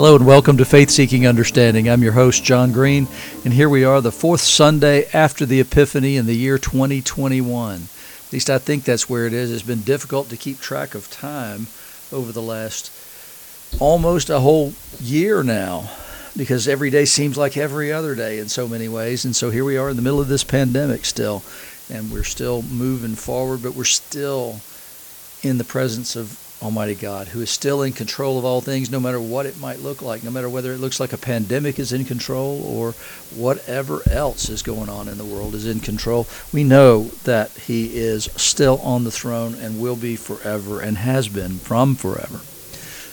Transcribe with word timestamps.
Hello 0.00 0.16
and 0.16 0.24
welcome 0.24 0.56
to 0.56 0.64
Faith 0.64 0.88
Seeking 0.88 1.26
Understanding. 1.26 1.86
I'm 1.86 2.02
your 2.02 2.12
host, 2.12 2.42
John 2.42 2.72
Green, 2.72 3.06
and 3.44 3.52
here 3.52 3.68
we 3.68 3.84
are, 3.84 4.00
the 4.00 4.10
fourth 4.10 4.40
Sunday 4.40 5.04
after 5.12 5.44
the 5.44 5.60
Epiphany 5.60 6.16
in 6.16 6.24
the 6.24 6.34
year 6.34 6.56
2021. 6.56 7.74
At 7.74 8.32
least 8.32 8.48
I 8.48 8.56
think 8.56 8.84
that's 8.84 9.10
where 9.10 9.26
it 9.26 9.34
is. 9.34 9.52
It's 9.52 9.62
been 9.62 9.82
difficult 9.82 10.30
to 10.30 10.38
keep 10.38 10.58
track 10.58 10.94
of 10.94 11.10
time 11.10 11.66
over 12.10 12.32
the 12.32 12.40
last 12.40 12.90
almost 13.78 14.30
a 14.30 14.40
whole 14.40 14.72
year 15.02 15.42
now 15.42 15.90
because 16.34 16.66
every 16.66 16.88
day 16.88 17.04
seems 17.04 17.36
like 17.36 17.58
every 17.58 17.92
other 17.92 18.14
day 18.14 18.38
in 18.38 18.48
so 18.48 18.66
many 18.66 18.88
ways. 18.88 19.26
And 19.26 19.36
so 19.36 19.50
here 19.50 19.66
we 19.66 19.76
are 19.76 19.90
in 19.90 19.96
the 19.96 20.02
middle 20.02 20.22
of 20.22 20.28
this 20.28 20.44
pandemic 20.44 21.04
still, 21.04 21.42
and 21.90 22.10
we're 22.10 22.24
still 22.24 22.62
moving 22.62 23.16
forward, 23.16 23.62
but 23.62 23.74
we're 23.74 23.84
still 23.84 24.60
in 25.42 25.58
the 25.58 25.62
presence 25.64 26.16
of 26.16 26.38
Almighty 26.62 26.94
God, 26.94 27.28
who 27.28 27.40
is 27.40 27.50
still 27.50 27.82
in 27.82 27.92
control 27.92 28.38
of 28.38 28.44
all 28.44 28.60
things, 28.60 28.90
no 28.90 29.00
matter 29.00 29.20
what 29.20 29.46
it 29.46 29.58
might 29.58 29.80
look 29.80 30.02
like, 30.02 30.22
no 30.22 30.30
matter 30.30 30.48
whether 30.48 30.72
it 30.72 30.80
looks 30.80 31.00
like 31.00 31.12
a 31.12 31.18
pandemic 31.18 31.78
is 31.78 31.92
in 31.92 32.04
control 32.04 32.62
or 32.62 32.92
whatever 33.34 34.02
else 34.10 34.48
is 34.48 34.62
going 34.62 34.88
on 34.88 35.08
in 35.08 35.16
the 35.16 35.24
world 35.24 35.54
is 35.54 35.66
in 35.66 35.80
control. 35.80 36.26
We 36.52 36.64
know 36.64 37.04
that 37.24 37.50
He 37.52 37.96
is 37.96 38.24
still 38.36 38.78
on 38.82 39.04
the 39.04 39.10
throne 39.10 39.54
and 39.54 39.80
will 39.80 39.96
be 39.96 40.16
forever 40.16 40.80
and 40.80 40.98
has 40.98 41.28
been 41.28 41.58
from 41.58 41.94
forever. 41.94 42.40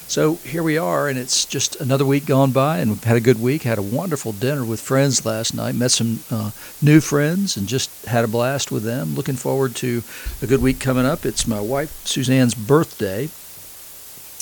So 0.09 0.35
here 0.35 0.63
we 0.63 0.77
are, 0.77 1.09
and 1.09 1.19
it's 1.19 1.43
just 1.43 1.75
another 1.81 2.05
week 2.05 2.25
gone 2.25 2.51
by, 2.51 2.77
and 2.77 2.91
we've 2.91 3.03
had 3.03 3.17
a 3.17 3.21
good 3.21 3.41
week. 3.41 3.63
Had 3.63 3.77
a 3.77 3.81
wonderful 3.81 4.31
dinner 4.31 4.63
with 4.63 4.79
friends 4.79 5.25
last 5.25 5.53
night. 5.53 5.75
Met 5.75 5.91
some 5.91 6.23
uh, 6.31 6.51
new 6.81 7.01
friends, 7.01 7.57
and 7.57 7.67
just 7.67 8.05
had 8.05 8.23
a 8.23 8.27
blast 8.29 8.71
with 8.71 8.83
them. 8.83 9.15
Looking 9.15 9.35
forward 9.35 9.75
to 9.77 10.03
a 10.41 10.47
good 10.47 10.61
week 10.61 10.79
coming 10.79 11.05
up. 11.05 11.25
It's 11.25 11.45
my 11.45 11.59
wife 11.59 12.05
Suzanne's 12.05 12.55
birthday, 12.55 13.27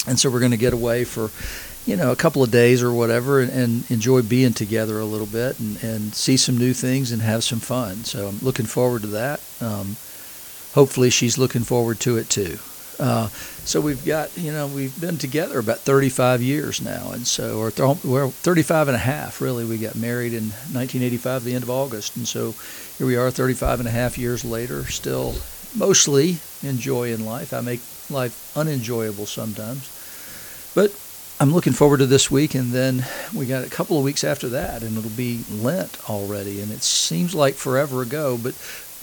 and 0.07 0.19
so 0.19 0.29
we're 0.29 0.39
going 0.39 0.51
to 0.51 0.57
get 0.57 0.73
away 0.73 1.03
for, 1.03 1.31
you 1.89 1.95
know, 1.95 2.11
a 2.11 2.15
couple 2.15 2.43
of 2.43 2.51
days 2.51 2.83
or 2.83 2.91
whatever, 2.91 3.41
and, 3.41 3.51
and 3.51 3.91
enjoy 3.91 4.21
being 4.21 4.53
together 4.53 4.99
a 4.99 5.05
little 5.05 5.27
bit, 5.27 5.59
and, 5.59 5.83
and 5.83 6.15
see 6.15 6.37
some 6.37 6.57
new 6.57 6.73
things 6.73 7.11
and 7.11 7.21
have 7.21 7.43
some 7.43 7.59
fun. 7.59 8.03
So 8.03 8.27
I'm 8.27 8.39
looking 8.39 8.65
forward 8.65 9.01
to 9.01 9.07
that. 9.09 9.41
Um, 9.61 9.97
hopefully, 10.73 11.09
she's 11.09 11.37
looking 11.37 11.63
forward 11.63 11.99
to 12.01 12.17
it 12.17 12.29
too. 12.29 12.59
Uh, 12.99 13.27
so 13.65 13.81
we've 13.81 14.05
got, 14.05 14.35
you 14.37 14.51
know, 14.51 14.67
we've 14.67 14.99
been 15.01 15.17
together 15.17 15.59
about 15.59 15.79
35 15.79 16.41
years 16.41 16.81
now, 16.81 17.11
and 17.11 17.25
so, 17.27 17.59
or 17.59 17.71
th- 17.71 18.03
well, 18.03 18.29
35 18.29 18.89
and 18.89 18.95
a 18.95 18.99
half, 18.99 19.41
really. 19.41 19.65
We 19.65 19.77
got 19.77 19.95
married 19.95 20.33
in 20.33 20.49
1985, 20.71 21.43
the 21.43 21.55
end 21.55 21.63
of 21.63 21.69
August, 21.69 22.15
and 22.15 22.27
so 22.27 22.53
here 22.97 23.07
we 23.07 23.15
are 23.15 23.31
35 23.31 23.79
and 23.79 23.89
a 23.89 23.91
half 23.91 24.17
years 24.17 24.45
later, 24.45 24.85
still 24.85 25.35
mostly 25.75 26.37
enjoying 26.63 27.25
life. 27.25 27.53
I 27.53 27.61
make 27.61 27.81
life 28.09 28.55
unenjoyable 28.55 29.25
sometimes, 29.25 29.89
but 30.75 30.95
I'm 31.39 31.51
looking 31.51 31.73
forward 31.73 31.97
to 31.97 32.05
this 32.05 32.29
week, 32.29 32.53
and 32.53 32.71
then 32.71 33.05
we 33.33 33.45
got 33.45 33.65
a 33.65 33.69
couple 33.69 33.97
of 33.97 34.03
weeks 34.03 34.23
after 34.23 34.49
that, 34.49 34.83
and 34.83 34.97
it'll 34.97 35.09
be 35.09 35.43
Lent 35.49 36.09
already, 36.09 36.61
and 36.61 36.71
it 36.71 36.83
seems 36.83 37.33
like 37.33 37.55
forever 37.55 38.01
ago, 38.01 38.37
but 38.41 38.53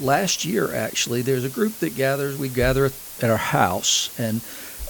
last 0.01 0.45
year 0.45 0.75
actually 0.75 1.23
there's 1.23 1.45
a 1.45 1.48
group 1.48 1.79
that 1.79 1.95
gathers 1.95 2.39
we 2.39 2.48
gather 2.48 2.87
at 2.87 3.31
our 3.31 3.37
house 3.37 4.19
and 4.19 4.41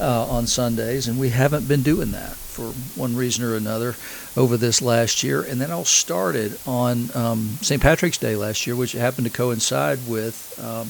uh, 0.01 0.27
on 0.27 0.47
sundays 0.47 1.07
and 1.07 1.19
we 1.19 1.29
haven't 1.29 1.69
been 1.69 1.83
doing 1.83 2.13
that 2.13 2.35
for 2.35 2.65
one 2.99 3.15
reason 3.15 3.45
or 3.45 3.55
another 3.55 3.95
over 4.37 4.57
this 4.57 4.81
last 4.81 5.23
year. 5.23 5.43
And 5.43 5.61
then 5.61 5.71
all 5.71 5.85
started 5.85 6.59
on 6.67 7.15
um, 7.15 7.59
st 7.61 7.81
patrick's 7.81 8.19
day 8.19 8.37
last 8.37 8.67
year 8.67 8.75
which 8.75 8.93
happened 8.93 9.27
to 9.27 9.33
coincide 9.33 9.99
with 10.09 10.59
um, 10.63 10.89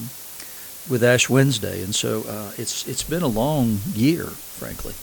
with 0.91 1.03
ash 1.03 1.29
wednesday. 1.29 1.83
And 1.83 1.95
so 1.95 2.23
uh, 2.29 2.53
it's 2.57 2.87
it's 2.87 3.03
been 3.03 3.23
a 3.23 3.29
long 3.29 3.79
year 3.95 4.25
frankly 4.25 4.95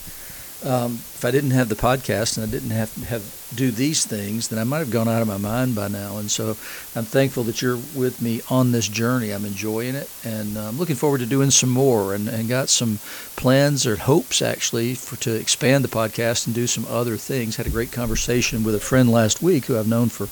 um, 0.63 0.93
if 0.93 1.23
I 1.23 1.31
didn't 1.31 1.51
have 1.51 1.69
the 1.69 1.75
podcast 1.75 2.37
and 2.37 2.45
I 2.45 2.51
didn't 2.51 2.71
have 2.71 2.93
have 3.05 3.35
do 3.55 3.71
these 3.71 4.05
things, 4.05 4.49
then 4.49 4.59
I 4.59 4.63
might 4.63 4.79
have 4.79 4.91
gone 4.91 5.07
out 5.07 5.21
of 5.21 5.27
my 5.27 5.37
mind 5.37 5.75
by 5.75 5.87
now. 5.87 6.17
And 6.17 6.29
so 6.29 6.49
I'm 6.95 7.05
thankful 7.05 7.43
that 7.43 7.61
you're 7.61 7.79
with 7.95 8.21
me 8.21 8.41
on 8.49 8.71
this 8.71 8.87
journey. 8.87 9.31
I'm 9.31 9.45
enjoying 9.45 9.95
it, 9.95 10.09
and 10.23 10.57
I'm 10.57 10.77
looking 10.77 10.97
forward 10.97 11.19
to 11.19 11.25
doing 11.25 11.49
some 11.49 11.69
more. 11.69 12.13
And, 12.13 12.27
and 12.27 12.49
got 12.49 12.69
some 12.69 12.99
plans 13.35 13.87
or 13.87 13.95
hopes 13.95 14.41
actually 14.41 14.95
for 14.95 15.15
to 15.21 15.33
expand 15.33 15.83
the 15.83 15.89
podcast 15.89 16.45
and 16.45 16.53
do 16.53 16.67
some 16.67 16.85
other 16.89 17.15
things. 17.15 17.55
Had 17.55 17.67
a 17.67 17.71
great 17.71 17.91
conversation 17.91 18.63
with 18.63 18.75
a 18.75 18.79
friend 18.79 19.09
last 19.09 19.41
week 19.41 19.65
who 19.65 19.77
I've 19.77 19.87
known 19.87 20.09
for 20.09 20.27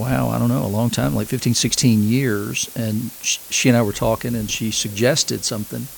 wow, 0.00 0.28
I 0.28 0.38
don't 0.38 0.48
know, 0.48 0.64
a 0.64 0.66
long 0.66 0.88
time, 0.88 1.14
like 1.14 1.26
15, 1.26 1.54
16 1.54 2.04
years. 2.04 2.70
And 2.74 3.10
she 3.20 3.68
and 3.68 3.76
I 3.76 3.82
were 3.82 3.92
talking, 3.92 4.34
and 4.34 4.48
she 4.48 4.70
suggested 4.70 5.44
something 5.44 5.88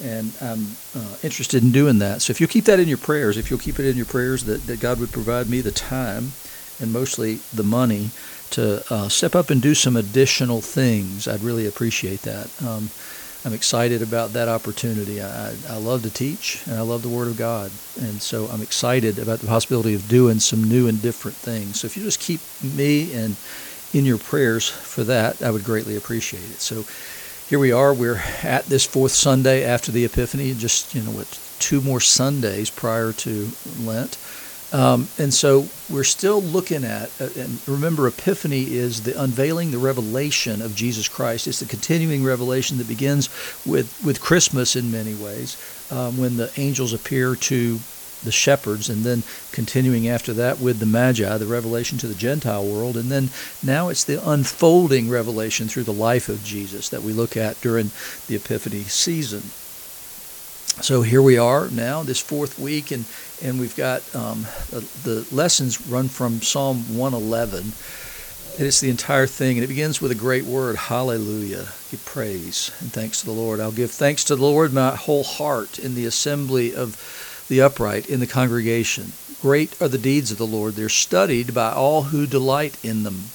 and 0.00 0.36
I'm 0.40 0.76
uh, 0.94 1.16
interested 1.22 1.62
in 1.62 1.72
doing 1.72 1.98
that. 1.98 2.22
So 2.22 2.30
if 2.30 2.40
you'll 2.40 2.48
keep 2.48 2.64
that 2.66 2.80
in 2.80 2.88
your 2.88 2.98
prayers, 2.98 3.36
if 3.36 3.50
you'll 3.50 3.58
keep 3.58 3.78
it 3.78 3.86
in 3.86 3.96
your 3.96 4.06
prayers, 4.06 4.44
that, 4.44 4.66
that 4.66 4.80
God 4.80 4.98
would 5.00 5.12
provide 5.12 5.48
me 5.48 5.60
the 5.60 5.72
time 5.72 6.32
and 6.80 6.92
mostly 6.92 7.40
the 7.52 7.64
money 7.64 8.10
to 8.50 8.84
uh, 8.92 9.08
step 9.08 9.34
up 9.34 9.50
and 9.50 9.60
do 9.60 9.74
some 9.74 9.96
additional 9.96 10.60
things, 10.62 11.26
I'd 11.26 11.42
really 11.42 11.66
appreciate 11.66 12.22
that. 12.22 12.50
Um, 12.62 12.90
I'm 13.44 13.52
excited 13.52 14.02
about 14.02 14.32
that 14.34 14.48
opportunity. 14.48 15.22
I, 15.22 15.50
I 15.68 15.76
love 15.76 16.02
to 16.02 16.10
teach 16.10 16.62
and 16.66 16.76
I 16.76 16.82
love 16.82 17.02
the 17.02 17.08
Word 17.08 17.28
of 17.28 17.36
God. 17.36 17.72
And 17.96 18.20
so 18.20 18.48
I'm 18.48 18.62
excited 18.62 19.18
about 19.18 19.40
the 19.40 19.46
possibility 19.46 19.94
of 19.94 20.08
doing 20.08 20.38
some 20.38 20.62
new 20.62 20.86
and 20.86 21.00
different 21.00 21.36
things. 21.38 21.80
So 21.80 21.86
if 21.86 21.96
you 21.96 22.02
just 22.02 22.20
keep 22.20 22.40
me 22.62 23.12
and 23.12 23.36
in 23.92 24.04
your 24.04 24.18
prayers 24.18 24.68
for 24.68 25.02
that, 25.04 25.40
I 25.42 25.50
would 25.50 25.64
greatly 25.64 25.96
appreciate 25.96 26.50
it. 26.50 26.60
So 26.60 26.84
here 27.48 27.58
we 27.58 27.72
are. 27.72 27.94
We're 27.94 28.22
at 28.42 28.66
this 28.66 28.84
fourth 28.84 29.12
Sunday 29.12 29.64
after 29.64 29.90
the 29.90 30.04
Epiphany, 30.04 30.52
just 30.52 30.94
you 30.94 31.02
know 31.02 31.12
what, 31.12 31.40
two 31.58 31.80
more 31.80 32.00
Sundays 32.00 32.68
prior 32.68 33.12
to 33.14 33.48
Lent, 33.80 34.18
um, 34.70 35.08
and 35.18 35.32
so 35.32 35.66
we're 35.88 36.04
still 36.04 36.42
looking 36.42 36.84
at. 36.84 37.10
Uh, 37.18 37.28
and 37.38 37.58
remember, 37.66 38.06
Epiphany 38.06 38.74
is 38.74 39.04
the 39.04 39.18
unveiling, 39.20 39.70
the 39.70 39.78
revelation 39.78 40.60
of 40.60 40.74
Jesus 40.74 41.08
Christ. 41.08 41.46
It's 41.46 41.60
the 41.60 41.66
continuing 41.66 42.22
revelation 42.22 42.76
that 42.78 42.86
begins 42.86 43.30
with 43.64 43.98
with 44.04 44.20
Christmas 44.20 44.76
in 44.76 44.92
many 44.92 45.14
ways, 45.14 45.56
um, 45.90 46.18
when 46.18 46.36
the 46.36 46.52
angels 46.58 46.92
appear 46.92 47.34
to 47.34 47.80
the 48.24 48.32
shepherds, 48.32 48.88
and 48.88 49.04
then 49.04 49.22
continuing 49.52 50.08
after 50.08 50.32
that 50.34 50.60
with 50.60 50.78
the 50.78 50.86
Magi, 50.86 51.38
the 51.38 51.46
revelation 51.46 51.98
to 51.98 52.06
the 52.06 52.14
Gentile 52.14 52.64
world, 52.64 52.96
and 52.96 53.10
then 53.10 53.30
now 53.62 53.88
it's 53.88 54.04
the 54.04 54.22
unfolding 54.28 55.08
revelation 55.08 55.68
through 55.68 55.84
the 55.84 55.92
life 55.92 56.28
of 56.28 56.44
Jesus 56.44 56.88
that 56.88 57.02
we 57.02 57.12
look 57.12 57.36
at 57.36 57.60
during 57.60 57.90
the 58.26 58.36
Epiphany 58.36 58.82
season. 58.82 59.42
So 60.82 61.02
here 61.02 61.22
we 61.22 61.38
are 61.38 61.68
now, 61.70 62.04
this 62.04 62.20
fourth 62.20 62.58
week, 62.58 62.92
and, 62.92 63.04
and 63.42 63.58
we've 63.58 63.76
got 63.76 64.02
um, 64.14 64.46
the, 64.70 64.80
the 65.02 65.26
lessons 65.34 65.88
run 65.88 66.08
from 66.08 66.40
Psalm 66.40 66.96
111. 66.96 67.72
And 68.58 68.66
it's 68.66 68.80
the 68.80 68.90
entire 68.90 69.26
thing, 69.26 69.56
and 69.56 69.64
it 69.64 69.68
begins 69.68 70.00
with 70.00 70.12
a 70.12 70.16
great 70.16 70.44
word, 70.44 70.76
hallelujah. 70.76 71.68
Give 71.90 72.02
praise 72.04 72.70
and 72.80 72.92
thanks 72.92 73.20
to 73.20 73.26
the 73.26 73.32
Lord. 73.32 73.60
I'll 73.60 73.72
give 73.72 73.90
thanks 73.90 74.24
to 74.24 74.36
the 74.36 74.42
Lord 74.42 74.72
my 74.72 74.94
whole 74.94 75.24
heart 75.24 75.78
in 75.78 75.94
the 75.94 76.06
assembly 76.06 76.74
of 76.74 76.96
the 77.48 77.60
upright 77.60 78.08
in 78.08 78.20
the 78.20 78.26
congregation. 78.26 79.12
Great 79.40 79.80
are 79.80 79.88
the 79.88 79.98
deeds 79.98 80.30
of 80.30 80.38
the 80.38 80.46
Lord. 80.46 80.74
They're 80.74 80.88
studied 80.88 81.54
by 81.54 81.72
all 81.72 82.04
who 82.04 82.26
delight 82.26 82.76
in 82.84 83.04
them. 83.04 83.30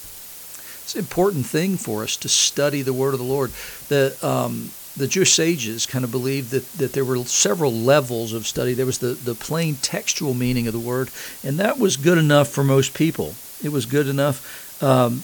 It's 0.82 0.94
an 0.94 1.00
important 1.00 1.46
thing 1.46 1.76
for 1.76 2.02
us 2.02 2.16
to 2.18 2.28
study 2.28 2.82
the 2.82 2.92
word 2.92 3.14
of 3.14 3.20
the 3.20 3.24
Lord. 3.24 3.52
The, 3.88 4.16
um, 4.22 4.70
the 4.96 5.08
Jewish 5.08 5.32
sages 5.32 5.86
kind 5.86 6.04
of 6.04 6.10
believed 6.10 6.50
that, 6.50 6.70
that 6.74 6.92
there 6.92 7.04
were 7.04 7.24
several 7.24 7.72
levels 7.72 8.32
of 8.32 8.46
study. 8.46 8.74
There 8.74 8.84
was 8.84 8.98
the, 8.98 9.14
the 9.14 9.34
plain 9.34 9.76
textual 9.76 10.34
meaning 10.34 10.66
of 10.66 10.74
the 10.74 10.78
word, 10.78 11.08
and 11.42 11.58
that 11.58 11.78
was 11.78 11.96
good 11.96 12.18
enough 12.18 12.48
for 12.48 12.62
most 12.62 12.94
people. 12.94 13.34
It 13.62 13.72
was 13.72 13.86
good 13.86 14.06
enough 14.06 14.82
um, 14.82 15.22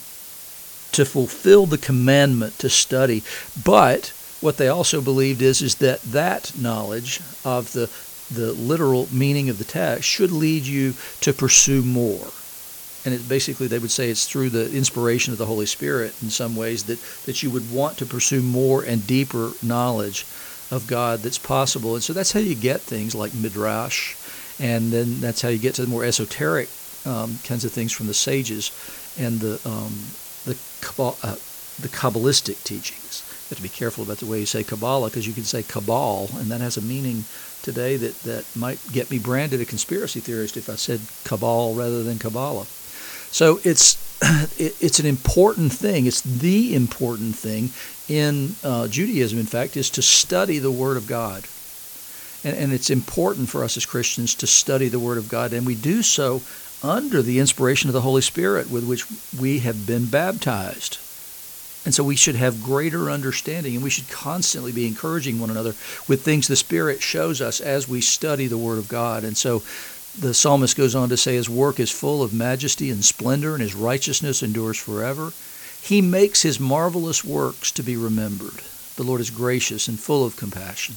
to 0.92 1.04
fulfill 1.04 1.66
the 1.66 1.78
commandment 1.78 2.58
to 2.60 2.70
study. 2.70 3.22
But 3.62 4.14
what 4.40 4.56
they 4.56 4.68
also 4.68 5.02
believed 5.02 5.42
is, 5.42 5.60
is 5.60 5.74
that 5.76 6.00
that 6.02 6.52
knowledge 6.58 7.20
of 7.44 7.72
the 7.72 7.90
the 8.32 8.52
literal 8.52 9.08
meaning 9.12 9.48
of 9.48 9.58
the 9.58 9.64
text 9.64 10.08
should 10.08 10.30
lead 10.30 10.64
you 10.64 10.94
to 11.20 11.32
pursue 11.32 11.82
more. 11.82 12.28
And 13.04 13.14
it 13.14 13.28
basically, 13.28 13.66
they 13.66 13.78
would 13.78 13.90
say 13.90 14.10
it's 14.10 14.26
through 14.26 14.50
the 14.50 14.70
inspiration 14.72 15.32
of 15.32 15.38
the 15.38 15.46
Holy 15.46 15.66
Spirit 15.66 16.14
in 16.22 16.28
some 16.28 16.54
ways 16.54 16.84
that, 16.84 16.98
that 17.24 17.42
you 17.42 17.50
would 17.50 17.72
want 17.72 17.96
to 17.98 18.06
pursue 18.06 18.42
more 18.42 18.82
and 18.82 19.06
deeper 19.06 19.52
knowledge 19.62 20.26
of 20.70 20.86
God 20.86 21.20
that's 21.20 21.38
possible. 21.38 21.94
And 21.94 22.02
so 22.02 22.12
that's 22.12 22.32
how 22.32 22.40
you 22.40 22.54
get 22.54 22.80
things 22.80 23.14
like 23.14 23.34
Midrash, 23.34 24.14
and 24.60 24.92
then 24.92 25.20
that's 25.20 25.40
how 25.42 25.48
you 25.48 25.58
get 25.58 25.74
to 25.76 25.82
the 25.82 25.88
more 25.88 26.04
esoteric 26.04 26.68
um, 27.06 27.38
kinds 27.44 27.64
of 27.64 27.72
things 27.72 27.92
from 27.92 28.06
the 28.06 28.14
sages 28.14 28.70
and 29.18 29.40
the, 29.40 29.54
um, 29.64 29.92
the, 30.44 30.56
uh, 30.98 31.36
the 31.80 31.88
Kabbalistic 31.88 32.62
teachings. 32.64 33.24
You 33.26 33.54
have 33.54 33.58
to 33.58 33.62
be 33.62 33.68
careful 33.68 34.04
about 34.04 34.18
the 34.18 34.26
way 34.26 34.38
you 34.38 34.46
say 34.46 34.62
Kabbalah 34.62 35.08
because 35.08 35.26
you 35.26 35.32
can 35.32 35.44
say 35.44 35.62
Cabal, 35.62 36.28
and 36.34 36.50
that 36.50 36.60
has 36.60 36.76
a 36.76 36.82
meaning 36.82 37.24
today 37.62 37.96
that, 37.96 38.14
that 38.22 38.44
might 38.56 38.80
get 38.92 39.10
me 39.10 39.18
branded 39.18 39.60
a 39.60 39.64
conspiracy 39.64 40.20
theorist 40.20 40.56
if 40.56 40.68
I 40.68 40.76
said 40.76 41.00
cabal 41.24 41.74
rather 41.74 42.02
than 42.02 42.18
Kabbalah. 42.18 42.66
So 43.30 43.60
it's 43.64 43.96
it, 44.58 44.76
it's 44.80 44.98
an 44.98 45.06
important 45.06 45.72
thing. 45.72 46.06
It's 46.06 46.20
the 46.20 46.74
important 46.74 47.36
thing 47.36 47.70
in 48.08 48.54
uh, 48.62 48.88
Judaism. 48.88 49.38
In 49.38 49.46
fact, 49.46 49.76
is 49.76 49.90
to 49.90 50.02
study 50.02 50.58
the 50.58 50.70
Word 50.70 50.96
of 50.96 51.06
God. 51.06 51.44
And, 52.42 52.56
and 52.56 52.72
it's 52.72 52.90
important 52.90 53.48
for 53.48 53.64
us 53.64 53.76
as 53.76 53.86
Christians 53.86 54.34
to 54.36 54.46
study 54.46 54.88
the 54.88 54.98
Word 54.98 55.18
of 55.18 55.28
God, 55.28 55.52
and 55.52 55.66
we 55.66 55.74
do 55.74 56.02
so 56.02 56.42
under 56.82 57.22
the 57.22 57.38
inspiration 57.38 57.88
of 57.88 57.94
the 57.94 58.00
Holy 58.00 58.22
Spirit 58.22 58.70
with 58.70 58.86
which 58.86 59.04
we 59.38 59.58
have 59.60 59.86
been 59.86 60.06
baptized. 60.06 60.98
And 61.84 61.94
so 61.94 62.04
we 62.04 62.16
should 62.16 62.34
have 62.34 62.62
greater 62.62 63.10
understanding, 63.10 63.74
and 63.74 63.82
we 63.82 63.90
should 63.90 64.10
constantly 64.10 64.70
be 64.70 64.86
encouraging 64.86 65.40
one 65.40 65.50
another 65.50 65.74
with 66.06 66.22
things 66.22 66.46
the 66.46 66.56
Spirit 66.56 67.00
shows 67.00 67.40
us 67.40 67.60
as 67.60 67.88
we 67.88 68.02
study 68.02 68.46
the 68.46 68.58
Word 68.58 68.78
of 68.78 68.88
God. 68.88 69.24
And 69.24 69.36
so 69.36 69.62
the 70.18 70.34
psalmist 70.34 70.76
goes 70.76 70.94
on 70.94 71.08
to 71.08 71.16
say, 71.16 71.34
His 71.36 71.48
work 71.48 71.80
is 71.80 71.90
full 71.90 72.22
of 72.22 72.34
majesty 72.34 72.90
and 72.90 73.02
splendor, 73.02 73.54
and 73.54 73.62
His 73.62 73.74
righteousness 73.74 74.42
endures 74.42 74.76
forever. 74.76 75.32
He 75.80 76.02
makes 76.02 76.42
His 76.42 76.60
marvelous 76.60 77.24
works 77.24 77.70
to 77.72 77.82
be 77.82 77.96
remembered. 77.96 78.60
The 78.96 79.02
Lord 79.02 79.22
is 79.22 79.30
gracious 79.30 79.88
and 79.88 79.98
full 79.98 80.26
of 80.26 80.36
compassion. 80.36 80.96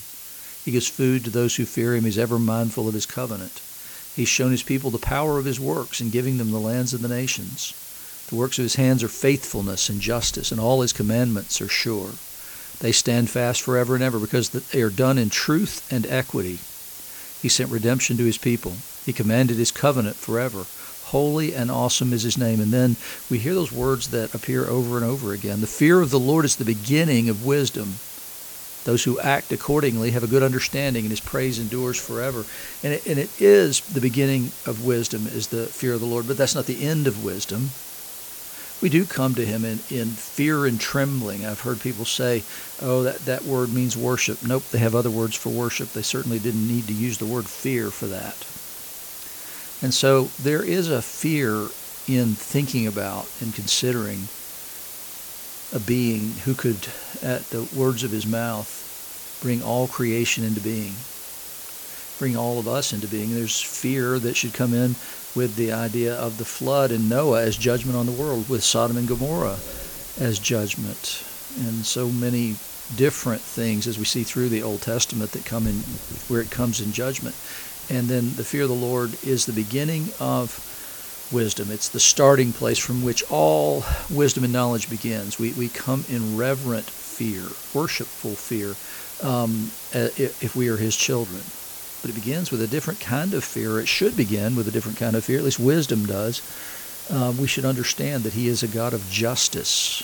He 0.65 0.71
gives 0.71 0.87
food 0.87 1.23
to 1.23 1.29
those 1.29 1.55
who 1.55 1.65
fear 1.65 1.95
Him. 1.95 2.03
He's 2.03 2.17
ever 2.17 2.37
mindful 2.37 2.89
of 2.89 2.93
His 2.93 3.05
covenant. 3.05 3.61
He's 4.15 4.27
shown 4.27 4.51
His 4.51 4.63
people 4.63 4.89
the 4.89 4.97
power 4.97 5.37
of 5.37 5.45
His 5.45 5.59
works 5.59 6.01
in 6.01 6.09
giving 6.09 6.37
them 6.37 6.51
the 6.51 6.59
lands 6.59 6.93
of 6.93 7.01
the 7.01 7.07
nations. 7.07 7.73
The 8.33 8.39
works 8.39 8.57
of 8.57 8.63
His 8.63 8.77
hands 8.77 9.03
are 9.03 9.07
faithfulness 9.07 9.89
and 9.89 10.01
justice, 10.01 10.51
and 10.51 10.59
all 10.59 10.81
His 10.81 10.91
commandments 10.91 11.61
are 11.61 11.67
sure. 11.67 12.09
They 12.79 12.91
stand 12.91 13.29
fast 13.29 13.61
forever 13.61 13.93
and 13.93 14.03
ever 14.03 14.17
because 14.17 14.49
they 14.49 14.81
are 14.81 14.89
done 14.89 15.19
in 15.19 15.29
truth 15.29 15.87
and 15.93 16.07
equity. 16.07 16.57
He 17.43 17.47
sent 17.47 17.69
redemption 17.69 18.17
to 18.17 18.25
His 18.25 18.39
people. 18.39 18.73
He 19.05 19.13
commanded 19.13 19.57
His 19.57 19.69
covenant 19.69 20.15
forever. 20.15 20.65
Holy 21.13 21.53
and 21.53 21.69
awesome 21.69 22.11
is 22.11 22.23
his 22.23 22.35
name. 22.35 22.59
And 22.59 22.73
then 22.73 22.95
we 23.29 23.37
hear 23.37 23.53
those 23.53 23.71
words 23.71 24.07
that 24.07 24.33
appear 24.33 24.65
over 24.65 24.97
and 24.97 25.05
over 25.05 25.31
again. 25.31 25.61
The 25.61 25.67
fear 25.67 26.01
of 26.01 26.09
the 26.09 26.17
Lord 26.17 26.43
is 26.43 26.55
the 26.55 26.65
beginning 26.65 27.29
of 27.29 27.45
wisdom. 27.45 27.93
Those 28.83 29.03
who 29.03 29.19
act 29.19 29.53
accordingly 29.53 30.09
have 30.09 30.23
a 30.23 30.27
good 30.27 30.41
understanding, 30.41 31.03
and 31.03 31.11
his 31.11 31.19
praise 31.19 31.59
endures 31.59 31.99
forever. 31.99 32.45
And 32.83 32.93
it, 32.93 33.05
and 33.05 33.19
it 33.19 33.29
is 33.39 33.81
the 33.81 34.01
beginning 34.01 34.45
of 34.65 34.87
wisdom, 34.87 35.27
is 35.27 35.49
the 35.49 35.67
fear 35.67 35.93
of 35.93 35.99
the 35.99 36.07
Lord, 36.07 36.27
but 36.27 36.35
that's 36.35 36.55
not 36.55 36.65
the 36.65 36.83
end 36.83 37.05
of 37.05 37.23
wisdom. 37.23 37.69
We 38.83 38.89
do 38.89 39.05
come 39.05 39.33
to 39.35 39.45
him 39.45 39.63
in, 39.63 39.79
in 39.89 40.09
fear 40.09 40.65
and 40.65 40.77
trembling. 40.77 41.45
I've 41.45 41.61
heard 41.61 41.79
people 41.79 42.03
say, 42.03 42.43
oh, 42.81 43.03
that, 43.03 43.19
that 43.19 43.45
word 43.45 43.73
means 43.73 43.95
worship. 43.95 44.45
Nope, 44.45 44.63
they 44.71 44.79
have 44.79 44.93
other 44.93 45.09
words 45.09 45.37
for 45.37 45.47
worship. 45.47 45.93
They 45.93 46.01
certainly 46.01 46.37
didn't 46.37 46.67
need 46.67 46.87
to 46.87 46.93
use 46.93 47.17
the 47.17 47.25
word 47.25 47.45
fear 47.45 47.89
for 47.89 48.07
that. 48.07 48.35
And 49.81 49.93
so 49.93 50.25
there 50.37 50.61
is 50.61 50.89
a 50.89 51.01
fear 51.01 51.69
in 52.13 52.35
thinking 52.35 52.85
about 52.85 53.29
and 53.39 53.55
considering 53.55 54.27
a 55.71 55.79
being 55.79 56.33
who 56.43 56.53
could, 56.53 56.89
at 57.21 57.49
the 57.51 57.65
words 57.73 58.03
of 58.03 58.11
his 58.11 58.27
mouth, 58.27 59.39
bring 59.41 59.63
all 59.63 59.87
creation 59.87 60.43
into 60.43 60.59
being, 60.59 60.95
bring 62.17 62.35
all 62.37 62.59
of 62.59 62.67
us 62.67 62.93
into 62.93 63.07
being. 63.07 63.33
There's 63.33 63.61
fear 63.61 64.19
that 64.19 64.37
should 64.37 64.53
come 64.53 64.73
in 64.73 64.97
with 65.33 65.55
the 65.55 65.71
idea 65.71 66.13
of 66.13 66.37
the 66.37 66.45
flood 66.45 66.91
and 66.91 67.09
Noah 67.09 67.43
as 67.43 67.57
judgment 67.57 67.97
on 67.97 68.05
the 68.05 68.11
world, 68.13 68.49
with 68.49 68.63
Sodom 68.63 68.97
and 68.97 69.07
Gomorrah 69.07 69.63
as 70.17 70.39
judgment, 70.39 71.23
and 71.57 71.85
so 71.85 72.09
many 72.11 72.59
different 72.93 73.45
things 73.45 73.87
as 73.87 73.97
we 73.97 74.05
see 74.05 74.23
through 74.23 74.49
the 74.49 74.61
Old 74.63 74.81
Testament 74.81 75.31
that 75.31 75.45
come 75.45 75.65
in 75.67 75.99
where 76.27 76.41
it 76.41 76.51
comes 76.51 76.81
in 76.81 76.91
judgment. 76.91 77.35
And 77.89 78.09
then 78.09 78.35
the 78.35 78.43
fear 78.45 78.63
of 78.63 78.69
the 78.69 78.75
Lord 78.75 79.17
is 79.23 79.45
the 79.45 79.53
beginning 79.53 80.13
of 80.19 80.61
wisdom. 81.31 81.71
It's 81.71 81.89
the 81.89 81.99
starting 81.99 82.53
place 82.53 82.77
from 82.77 83.01
which 83.01 83.23
all 83.23 83.83
wisdom 84.09 84.43
and 84.43 84.53
knowledge 84.53 84.89
begins. 84.89 85.39
We, 85.39 85.53
we 85.53 85.69
come 85.69 86.05
in 86.07 86.35
reverent 86.35 86.91
fear, 86.91 87.57
worshipful 87.73 88.35
fear, 88.35 88.77
um, 89.19 89.73
if 89.91 90.55
we 90.55 90.67
are 90.67 90.77
His 90.77 90.95
children. 90.95 91.51
But 92.03 92.11
it 92.11 92.15
begins 92.15 92.51
with 92.51 92.61
a 92.61 92.67
different 92.67 92.99
kind 92.99 93.33
of 93.33 93.43
fear. 93.45 93.79
It 93.79 93.87
should 93.87 94.15
begin 94.17 94.55
with 94.55 94.67
a 94.67 94.71
different 94.71 94.99
kind 94.99 95.15
of 95.15 95.25
fear, 95.25 95.39
at 95.39 95.45
least 95.45 95.57
wisdom 95.57 96.05
does. 96.05 96.43
Uh, 97.09 97.33
we 97.35 97.47
should 97.47 97.65
understand 97.65 98.25
that 98.25 98.33
He 98.33 98.47
is 98.47 98.61
a 98.61 98.67
God 98.67 98.93
of 98.93 99.07
justice 99.07 100.03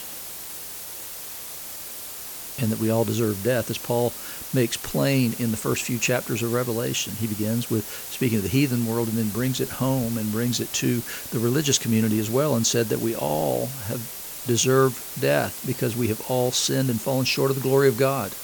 and 2.58 2.72
that 2.72 2.80
we 2.80 2.90
all 2.90 3.06
deserve 3.06 3.44
death, 3.44 3.70
as 3.70 3.78
Paul 3.78 4.18
makes 4.54 4.78
plain 4.78 5.34
in 5.34 5.52
the 5.52 5.58
first 5.58 5.84
few 5.84 6.00
chapters 6.00 6.44
of 6.44 6.52
Revelation. 6.52 7.18
He 7.18 7.28
begins 7.28 7.70
with 7.70 7.90
speaking 8.10 8.38
of 8.38 8.44
the 8.44 8.50
heathen 8.50 8.86
world 8.86 9.10
and 9.10 9.18
then 9.18 9.30
brings 9.30 9.60
it 9.60 9.70
home 9.72 10.18
and 10.18 10.32
brings 10.32 10.60
it 10.60 10.74
to 10.74 11.04
the 11.32 11.40
religious 11.40 11.78
community 11.78 12.20
as 12.20 12.30
well 12.30 12.56
and 12.56 12.66
said 12.66 12.90
that 12.90 13.02
we 13.02 13.16
all 13.16 13.68
have 13.84 14.04
deserved 14.46 15.04
death 15.18 15.62
because 15.66 15.96
we 15.96 16.08
have 16.10 16.22
all 16.22 16.52
sinned 16.52 16.90
and 16.90 17.02
fallen 17.02 17.26
short 17.26 17.52
of 17.52 17.56
the 17.56 17.62
glory 17.62 17.88
of 17.88 17.98
God. 17.98 18.38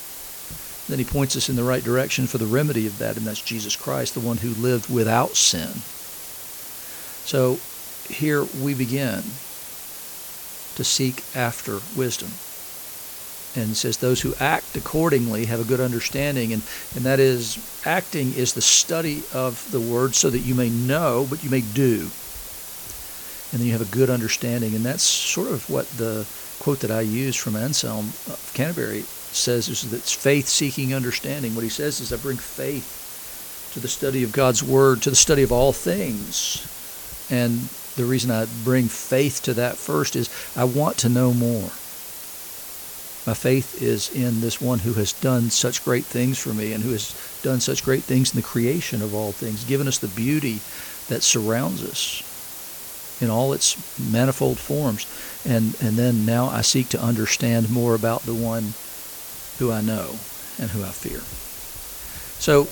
Then 0.88 1.00
he 1.00 1.06
points 1.06 1.36
us 1.36 1.50
in 1.50 1.56
the 1.56 1.64
right 1.64 1.84
direction 1.84 2.28
for 2.28 2.38
the 2.38 2.46
remedy 2.46 2.86
of 2.86 3.00
that, 3.00 3.18
and 3.18 3.26
that's 3.26 3.42
Jesus 3.42 3.76
Christ, 3.76 4.14
the 4.14 4.20
one 4.20 4.38
who 4.38 4.50
lived 4.50 4.90
without 4.90 5.36
sin. 5.36 5.70
So 7.26 7.58
here 8.08 8.46
we 8.62 8.76
begin 8.76 9.24
to 10.76 10.84
seek 10.84 11.24
after 11.36 11.80
wisdom 11.98 12.30
and 13.56 13.76
says 13.76 13.98
those 13.98 14.22
who 14.22 14.34
act 14.40 14.76
accordingly 14.76 15.46
have 15.46 15.60
a 15.60 15.64
good 15.64 15.80
understanding 15.80 16.52
and, 16.54 16.62
and 16.96 17.06
that 17.06 17.20
is 17.20 17.58
acting 17.86 18.34
is 18.34 18.54
the 18.54 18.62
study 18.62 19.24
of 19.34 19.72
the 19.72 19.80
word 19.80 20.14
so 20.14 20.30
that 20.30 20.40
you 20.40 20.54
may 20.54 20.70
know 20.70 21.26
but 21.30 21.44
you 21.44 21.50
may 21.50 21.62
do 21.62 22.02
and 23.52 23.62
then 23.62 23.66
you 23.66 23.72
have 23.72 23.82
a 23.82 23.96
good 23.96 24.10
understanding 24.10 24.76
and 24.76 24.84
that's 24.86 25.04
sort 25.04 25.48
of 25.48 25.68
what 25.70 25.88
the 25.98 26.26
quote 26.60 26.82
that 26.82 26.92
i 26.92 27.02
used 27.02 27.40
from 27.40 27.56
anselm 27.56 28.06
of 28.28 28.52
canterbury 28.54 29.04
says 29.36 29.68
is 29.68 29.90
that 29.92 30.02
faith 30.02 30.48
seeking 30.48 30.94
understanding. 30.94 31.56
What 31.56 31.64
he 31.64 31.70
says 31.70 32.00
is 32.00 32.14
i 32.14 32.18
bring 32.18 32.38
faith 32.38 33.72
to 33.74 33.80
the 33.80 33.88
study 33.88 34.24
of 34.24 34.32
god's 34.32 34.64
word 34.64 35.02
to 35.04 35.10
the 35.10 35.16
study 35.16 35.44
of 35.44 35.52
all 35.52 35.74
things. 35.74 36.66
And 37.32 37.60
the 37.96 38.06
reason 38.06 38.32
i 38.32 38.46
bring 38.64 38.88
faith 38.88 39.42
to 39.44 39.54
that 39.56 39.78
first 39.78 40.16
is 40.16 40.30
i 40.56 40.64
want 40.64 40.98
to 41.00 41.10
know 41.10 41.34
more. 41.34 41.70
My 43.26 43.34
faith 43.34 43.82
is 43.82 44.10
in 44.14 44.42
this 44.42 44.62
one 44.62 44.80
who 44.80 44.94
has 44.94 45.12
done 45.12 45.50
such 45.50 45.84
great 45.84 46.06
things 46.06 46.38
for 46.38 46.54
me 46.54 46.74
and 46.74 46.84
who 46.84 46.92
has 46.92 47.16
done 47.42 47.60
such 47.60 47.84
great 47.84 48.04
things 48.04 48.32
in 48.32 48.40
the 48.40 48.46
creation 48.46 49.02
of 49.02 49.16
all 49.16 49.32
things, 49.32 49.66
given 49.66 49.88
us 49.88 49.98
the 49.98 50.08
beauty 50.08 50.60
that 51.10 51.24
surrounds 51.24 51.84
us 51.84 52.22
in 53.22 53.32
all 53.32 53.54
its 53.54 53.78
manifold 54.12 54.60
forms. 54.60 55.08
And, 55.44 55.76
and 55.82 55.98
then 55.98 56.26
now 56.26 56.48
I 56.48 56.62
seek 56.62 56.90
to 56.90 57.02
understand 57.02 57.72
more 57.72 57.96
about 57.96 58.22
the 58.24 58.36
one 58.36 58.74
who 59.60 59.72
I 59.72 59.82
know 59.82 60.16
and 60.60 60.72
who 60.72 60.84
I 60.84 60.90
fear. 60.90 61.22
So 62.40 62.68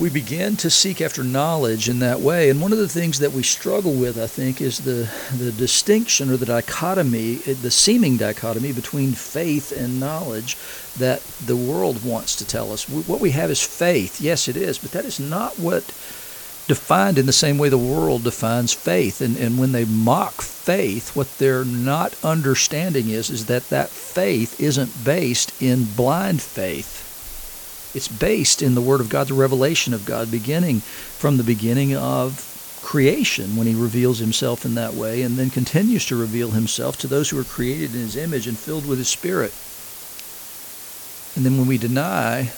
we 0.00 0.10
begin 0.10 0.56
to 0.56 0.70
seek 0.70 1.00
after 1.00 1.24
knowledge 1.24 1.88
in 1.88 1.98
that 1.98 2.20
way. 2.20 2.50
And 2.50 2.60
one 2.60 2.72
of 2.72 2.78
the 2.78 2.88
things 2.88 3.18
that 3.18 3.32
we 3.32 3.42
struggle 3.42 3.92
with, 3.92 4.20
I 4.20 4.26
think, 4.26 4.60
is 4.60 4.78
the, 4.78 5.10
the 5.36 5.50
distinction 5.50 6.30
or 6.30 6.36
the 6.36 6.46
dichotomy, 6.46 7.40
eh, 7.46 7.54
the 7.60 7.70
seeming 7.70 8.16
dichotomy 8.16 8.72
between 8.72 9.12
faith 9.12 9.72
and 9.72 9.98
knowledge 9.98 10.56
that 10.98 11.22
the 11.44 11.56
world 11.56 12.04
wants 12.04 12.36
to 12.36 12.46
tell 12.46 12.72
us. 12.72 12.88
What 12.88 13.20
we 13.20 13.32
have 13.32 13.50
is 13.50 13.62
faith. 13.62 14.20
Yes, 14.20 14.46
it 14.46 14.56
is, 14.56 14.78
but 14.78 14.92
that 14.92 15.04
is 15.04 15.18
not 15.18 15.58
what 15.58 15.84
defined 16.68 17.18
in 17.18 17.26
the 17.26 17.32
same 17.32 17.58
way 17.58 17.68
the 17.68 17.78
world 17.78 18.22
defines 18.22 18.72
faith. 18.72 19.20
And, 19.20 19.36
and 19.36 19.58
when 19.58 19.72
they 19.72 19.84
mock 19.84 20.34
faith, 20.34 21.16
what 21.16 21.38
they're 21.38 21.64
not 21.64 22.14
understanding 22.22 23.08
is, 23.08 23.30
is 23.30 23.46
that 23.46 23.68
that 23.70 23.88
faith 23.88 24.60
isn't 24.60 25.04
based 25.04 25.60
in 25.60 25.84
blind 25.96 26.40
faith 26.40 27.08
it's 27.94 28.08
based 28.08 28.60
in 28.62 28.74
the 28.74 28.80
Word 28.80 29.00
of 29.00 29.08
God, 29.08 29.28
the 29.28 29.34
revelation 29.34 29.94
of 29.94 30.04
God, 30.04 30.30
beginning 30.30 30.80
from 30.80 31.36
the 31.36 31.42
beginning 31.42 31.96
of 31.96 32.44
creation 32.82 33.56
when 33.56 33.66
He 33.66 33.74
reveals 33.74 34.18
Himself 34.18 34.64
in 34.64 34.74
that 34.74 34.94
way, 34.94 35.22
and 35.22 35.36
then 35.36 35.50
continues 35.50 36.04
to 36.06 36.16
reveal 36.16 36.50
Himself 36.50 36.98
to 36.98 37.06
those 37.06 37.30
who 37.30 37.40
are 37.40 37.44
created 37.44 37.94
in 37.94 38.00
His 38.02 38.16
image 38.16 38.46
and 38.46 38.58
filled 38.58 38.86
with 38.86 38.98
His 38.98 39.08
Spirit. 39.08 39.54
And 41.34 41.46
then 41.46 41.58
when 41.58 41.66
we 41.66 41.78
deny 41.78 42.52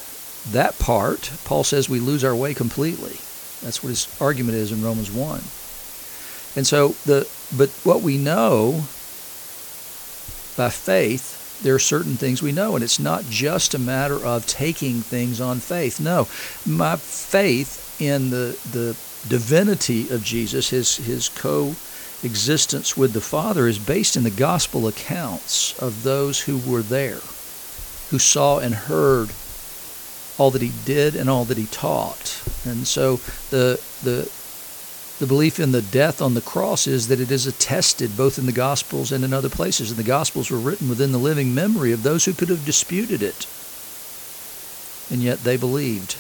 that 0.51 0.79
part, 0.79 1.31
Paul 1.45 1.65
says 1.65 1.89
we 1.89 2.01
lose 2.01 2.25
our 2.25 2.35
way 2.35 2.53
completely. 2.53 3.19
That's 3.63 3.83
what 3.83 3.91
his 3.91 4.09
argument 4.21 4.57
is 4.57 4.73
in 4.73 4.83
Romans 4.83 5.11
1. 5.11 5.41
And 6.57 6.67
so 6.67 6.97
the 7.05 7.29
but 7.57 7.71
what 7.85 8.03
we 8.03 8.19
know 8.19 8.85
by 10.57 10.71
faith 10.71 11.41
there 11.63 11.75
are 11.75 11.81
certain 11.81 12.17
things 12.17 12.43
we 12.43 12.53
know, 12.53 12.75
and 12.75 12.83
it's 12.83 12.99
not 12.99 13.25
just 13.25 13.75
a 13.75 13.79
matter 13.79 14.25
of 14.25 14.47
taking 14.47 15.03
things 15.03 15.41
on 15.41 15.59
faith. 15.59 16.01
No, 16.01 16.27
my 16.67 16.97
faith 16.97 18.01
in 18.01 18.31
the 18.31 18.59
the 18.73 18.97
divinity 19.29 20.09
of 20.09 20.25
Jesus, 20.25 20.71
his 20.71 20.97
his 20.97 21.29
coexistence 21.29 22.97
with 22.97 23.13
the 23.13 23.21
Father, 23.21 23.69
is 23.69 23.79
based 23.79 24.17
in 24.17 24.23
the 24.23 24.31
gospel 24.31 24.89
accounts 24.89 25.79
of 25.79 26.03
those 26.03 26.43
who 26.43 26.59
were 26.59 26.83
there, 26.83 27.21
who 28.11 28.19
saw 28.19 28.59
and 28.59 28.75
heard 28.75 29.31
all 30.41 30.51
that 30.51 30.63
he 30.63 30.73
did 30.87 31.15
and 31.15 31.29
all 31.29 31.45
that 31.45 31.59
he 31.59 31.67
taught. 31.67 32.43
And 32.65 32.87
so 32.87 33.17
the 33.51 33.79
the 34.03 34.27
the 35.19 35.27
belief 35.27 35.61
in 35.61 35.73
the 35.73 35.83
death 35.83 36.23
on 36.23 36.33
the 36.33 36.41
cross 36.41 36.87
is 36.87 37.09
that 37.09 37.21
it 37.21 37.31
is 37.31 37.47
attested 37.47 38.17
both 38.17 38.39
in 38.39 38.47
the 38.47 38.53
Gospels 38.53 39.13
and 39.13 39.23
in 39.23 39.35
other 39.35 39.51
places. 39.51 39.91
And 39.91 39.99
the 39.99 40.03
Gospels 40.03 40.51
were 40.51 40.57
written 40.57 40.89
within 40.89 41.13
the 41.13 41.19
living 41.19 41.55
memory 41.55 41.93
of 41.93 42.03
those 42.03 42.25
who 42.25 42.33
could 42.33 42.49
have 42.49 42.65
disputed 42.65 43.23
it. 43.23 43.47
And 45.13 45.23
yet 45.23 45.45
they 45.45 45.59
believed. 45.59 46.17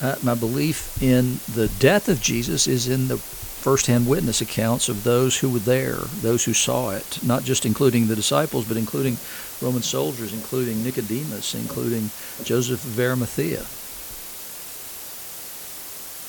Uh, 0.00 0.14
my 0.22 0.34
belief 0.34 1.02
in 1.02 1.40
the 1.56 1.66
death 1.80 2.08
of 2.08 2.22
Jesus 2.22 2.68
is 2.68 2.86
in 2.86 3.08
the 3.08 3.16
firsthand 3.66 4.06
witness 4.06 4.40
accounts 4.40 4.88
of 4.88 5.02
those 5.02 5.40
who 5.40 5.50
were 5.50 5.58
there, 5.58 5.98
those 6.22 6.44
who 6.44 6.52
saw 6.52 6.90
it, 6.90 7.18
not 7.24 7.42
just 7.42 7.66
including 7.66 8.06
the 8.06 8.14
disciples, 8.14 8.64
but 8.64 8.76
including 8.76 9.16
Roman 9.60 9.82
soldiers, 9.82 10.32
including 10.32 10.84
Nicodemus, 10.84 11.52
including 11.52 12.08
Joseph 12.44 12.84
of 12.84 13.00
Arimathea. 13.00 13.66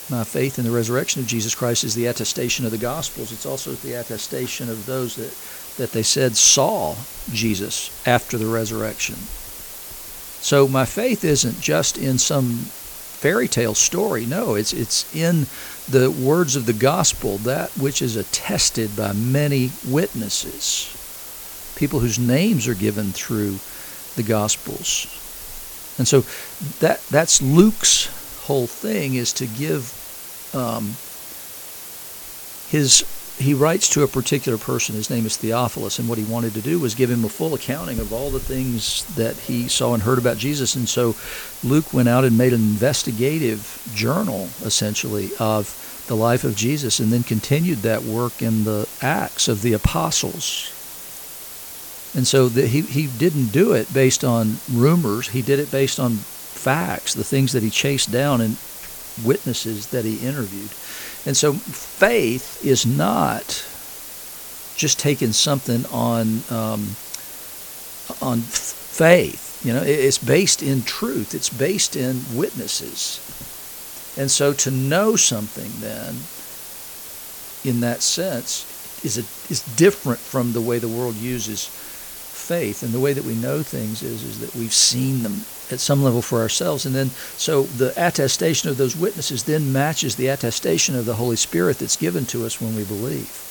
My 0.10 0.24
faith 0.24 0.58
in 0.58 0.66
the 0.66 0.72
resurrection 0.72 1.22
of 1.22 1.28
Jesus 1.28 1.54
Christ 1.54 1.84
is 1.84 1.94
the 1.94 2.08
attestation 2.08 2.66
of 2.66 2.72
the 2.72 2.80
Gospels. 2.80 3.32
It's 3.32 3.46
also 3.46 3.74
the 3.74 3.94
attestation 3.94 4.68
of 4.68 4.88
those 4.88 5.16
that, 5.18 5.78
that 5.78 5.92
they 5.92 6.02
said 6.02 6.36
saw 6.36 6.96
Jesus 7.32 7.92
after 8.08 8.40
the 8.40 8.48
resurrection. 8.48 9.14
So 10.42 10.68
my 10.68 10.86
faith 10.86 11.24
isn't 11.24 11.62
just 11.62 12.00
in 12.00 12.18
some 12.18 12.66
fairy 13.18 13.48
tale 13.48 13.74
story. 13.74 14.26
No, 14.26 14.56
it's 14.56 14.74
it's 14.74 15.14
in 15.16 15.48
the 15.90 16.12
words 16.12 16.56
of 16.56 16.66
the 16.66 16.74
gospel, 16.74 17.38
that 17.40 17.70
which 17.78 18.02
is 18.02 18.16
attested 18.16 18.96
by 18.96 19.14
many 19.14 19.72
witnesses, 19.86 20.96
people 21.76 22.00
whose 22.00 22.20
names 22.20 22.68
are 22.68 22.76
given 22.76 23.12
through 23.12 23.60
the 24.16 24.24
gospels. 24.24 25.08
And 25.98 26.08
so 26.08 26.22
that 26.80 27.00
that's 27.10 27.42
Luke's 27.42 28.10
whole 28.42 28.68
thing 28.68 29.16
is 29.16 29.34
to 29.34 29.46
give 29.46 29.94
um, 30.54 30.96
his 32.70 33.06
he 33.38 33.54
writes 33.54 33.88
to 33.90 34.04
a 34.04 34.08
particular 34.08 34.58
person. 34.58 34.96
His 34.96 35.12
name 35.12 35.26
is 35.26 35.38
Theophilus, 35.38 36.00
and 36.00 36.10
what 36.10 36.18
he 36.18 36.24
wanted 36.24 36.54
to 36.56 36.62
do 36.62 36.80
was 36.80 36.96
give 36.96 37.12
him 37.12 37.24
a 37.24 37.30
full 37.30 37.54
accounting 37.54 38.00
of 38.00 38.12
all 38.12 38.32
the 38.32 38.40
things 38.40 39.04
that 39.16 39.36
he 39.36 39.68
saw 39.68 39.94
and 39.94 40.02
heard 40.02 40.18
about 40.18 40.38
Jesus. 40.38 40.76
And 40.76 40.90
so 40.90 41.16
Luke 41.64 41.94
went 41.94 42.10
out 42.10 42.26
and 42.26 42.38
made 42.38 42.54
an 42.54 42.62
investigative 42.62 43.88
journal, 43.94 44.50
essentially, 44.64 45.30
of 45.40 46.04
the 46.08 46.16
life 46.16 46.44
of 46.44 46.56
Jesus, 46.56 47.00
and 47.00 47.12
then 47.12 47.22
continued 47.22 47.80
that 47.80 48.02
work 48.04 48.42
in 48.42 48.64
the 48.64 48.88
Acts 49.02 49.48
of 49.48 49.62
the 49.62 49.74
Apostles. 49.74 50.74
And 52.16 52.26
so 52.26 52.50
the, 52.50 52.66
he, 52.66 52.82
he 52.82 53.06
didn't 53.06 53.52
do 53.52 53.74
it 53.74 53.94
based 53.94 54.24
on 54.24 54.58
rumors, 54.72 55.30
he 55.30 55.44
did 55.44 55.60
it 55.60 55.70
based 55.70 56.00
on 56.00 56.14
facts, 56.14 57.14
the 57.14 57.24
things 57.24 57.52
that 57.52 57.62
he 57.62 57.70
chased 57.70 58.12
down 58.12 58.42
and 58.42 58.58
witnesses 59.24 59.88
that 59.88 60.06
he 60.06 60.26
interviewed. 60.26 60.72
And 61.28 61.36
so 61.36 61.52
faith 61.52 62.66
is 62.66 62.86
not 62.86 63.44
just 64.78 64.98
taking 64.98 65.34
something 65.34 65.86
on 65.88 66.42
um, 66.50 66.96
on 68.22 68.40
faith. 68.40 69.62
You 69.66 69.74
know, 69.74 69.84
it's 69.84 70.18
based 70.18 70.64
in 70.64 70.84
truth. 70.84 71.36
It's 71.36 71.50
based 71.50 71.98
in 71.98 72.22
witnesses. 72.34 73.20
And 74.18 74.32
so 74.32 74.54
to 74.54 74.72
know 74.72 75.18
something 75.18 75.70
then, 75.82 76.16
in 77.70 77.82
that 77.82 78.02
sense, 78.02 79.04
is 79.04 79.18
a, 79.18 79.26
is 79.52 79.66
different 79.76 80.20
from 80.20 80.54
the 80.54 80.62
way 80.62 80.80
the 80.80 80.88
world 80.88 81.16
uses 81.16 81.66
faith. 81.66 82.84
And 82.84 82.94
the 82.94 83.02
way 83.02 83.12
that 83.12 83.26
we 83.26 83.36
know 83.36 83.64
things 83.64 84.02
is 84.02 84.24
is 84.24 84.40
that 84.40 84.56
we've 84.56 84.74
seen 84.74 85.24
them 85.24 85.42
at 85.72 85.80
some 85.80 86.04
level 86.04 86.22
for 86.22 86.40
ourselves. 86.40 86.86
And 86.86 86.96
then, 86.96 87.10
so 87.38 87.64
the 87.64 87.94
attestation 87.98 88.70
of 88.70 88.78
those 88.78 88.96
witnesses 88.96 89.44
then 89.44 89.74
matches 89.74 90.16
the 90.16 90.28
attestation 90.28 90.96
of 90.96 91.06
the 91.06 91.16
Holy 91.16 91.36
Spirit 91.36 91.80
that's 91.80 91.96
given 91.96 92.26
to 92.28 92.46
us 92.46 92.62
when 92.62 92.76
we 92.76 92.84
believe. 92.84 93.44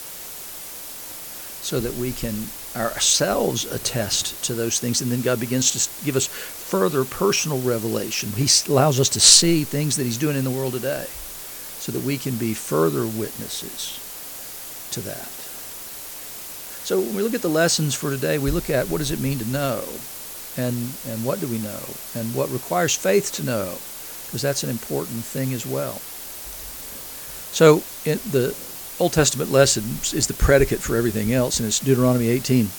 So 1.63 1.81
that 1.81 1.95
we 1.95 2.13
can 2.13 2.35
ourselves 2.77 3.65
attest 3.65 4.45
to 4.45 4.55
those 4.55 4.79
things. 4.79 5.01
And 5.01 5.11
then 5.11 5.23
God 5.23 5.41
begins 5.41 5.73
to 5.73 6.05
give 6.05 6.17
us 6.17 6.27
further 6.27 7.05
personal 7.05 7.61
revelation. 7.61 8.31
He 8.33 8.49
allows 8.71 9.01
us 9.01 9.09
to 9.11 9.21
see 9.21 9.65
things 9.65 9.97
that 9.97 10.05
He's 10.05 10.19
doing 10.19 10.37
in 10.37 10.45
the 10.45 10.51
world 10.51 10.75
today 10.75 11.07
so 11.79 11.93
that 11.93 12.03
we 12.03 12.19
can 12.19 12.37
be 12.37 12.55
further 12.55 13.03
witnesses 13.03 14.03
to 14.93 15.01
that. 15.01 15.29
So 16.87 17.01
when 17.01 17.17
we 17.17 17.23
look 17.23 17.35
at 17.35 17.43
the 17.43 17.49
lessons 17.49 17.95
for 17.95 18.11
today, 18.11 18.39
we 18.39 18.53
look 18.53 18.71
at 18.71 18.89
what 18.89 18.99
does 18.99 19.11
it 19.11 19.21
mean 19.21 19.39
to 19.39 19.49
know? 19.49 19.83
And 20.57 20.99
and 21.05 21.25
what 21.25 21.41
do 21.41 21.49
we 21.49 21.59
know? 21.59 22.01
And 22.15 22.35
what 22.35 22.51
requires 22.51 22.95
faith 22.97 23.33
to 23.33 23.43
know 23.43 23.83
because 24.27 24.43
that's 24.43 24.63
an 24.63 24.71
important 24.71 25.25
thing 25.25 25.53
as 25.53 25.65
well. 25.65 26.03
So 27.51 27.85
the 28.05 28.57
old 28.99 29.13
testament 29.13 29.51
lesson 29.51 30.01
is 30.13 30.27
the 30.27 30.35
predicate 30.35 30.83
for 30.83 30.97
everything 30.97 31.33
else 31.33 31.59
and 31.59 31.67
it's 31.67 31.81
deuteronomy 31.81 32.29
18 32.29 32.73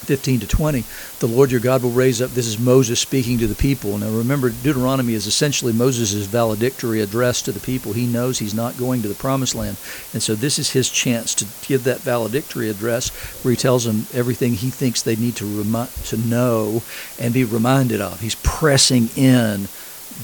15 0.00 0.40
to 0.40 0.46
20, 0.46 0.84
the 1.20 1.26
Lord 1.26 1.50
your 1.50 1.60
God 1.60 1.82
will 1.82 1.90
raise 1.90 2.20
up. 2.20 2.30
This 2.30 2.46
is 2.46 2.58
Moses 2.58 2.98
speaking 2.98 3.38
to 3.38 3.46
the 3.46 3.54
people. 3.54 3.98
Now 3.98 4.10
remember, 4.10 4.50
Deuteronomy 4.50 5.14
is 5.14 5.26
essentially 5.26 5.72
Moses' 5.72 6.26
valedictory 6.26 7.00
address 7.00 7.42
to 7.42 7.52
the 7.52 7.60
people. 7.60 7.92
He 7.92 8.06
knows 8.06 8.38
he's 8.38 8.54
not 8.54 8.78
going 8.78 9.02
to 9.02 9.08
the 9.08 9.14
promised 9.14 9.54
land. 9.54 9.76
And 10.12 10.22
so 10.22 10.34
this 10.34 10.58
is 10.58 10.70
his 10.70 10.90
chance 10.90 11.34
to 11.36 11.46
give 11.66 11.84
that 11.84 12.00
valedictory 12.00 12.68
address 12.68 13.10
where 13.44 13.52
he 13.52 13.56
tells 13.56 13.84
them 13.84 14.06
everything 14.12 14.54
he 14.54 14.70
thinks 14.70 15.02
they 15.02 15.16
need 15.16 15.36
to, 15.36 15.86
to 16.06 16.16
know 16.16 16.82
and 17.18 17.34
be 17.34 17.44
reminded 17.44 18.00
of. 18.00 18.20
He's 18.20 18.36
pressing 18.36 19.08
in 19.16 19.68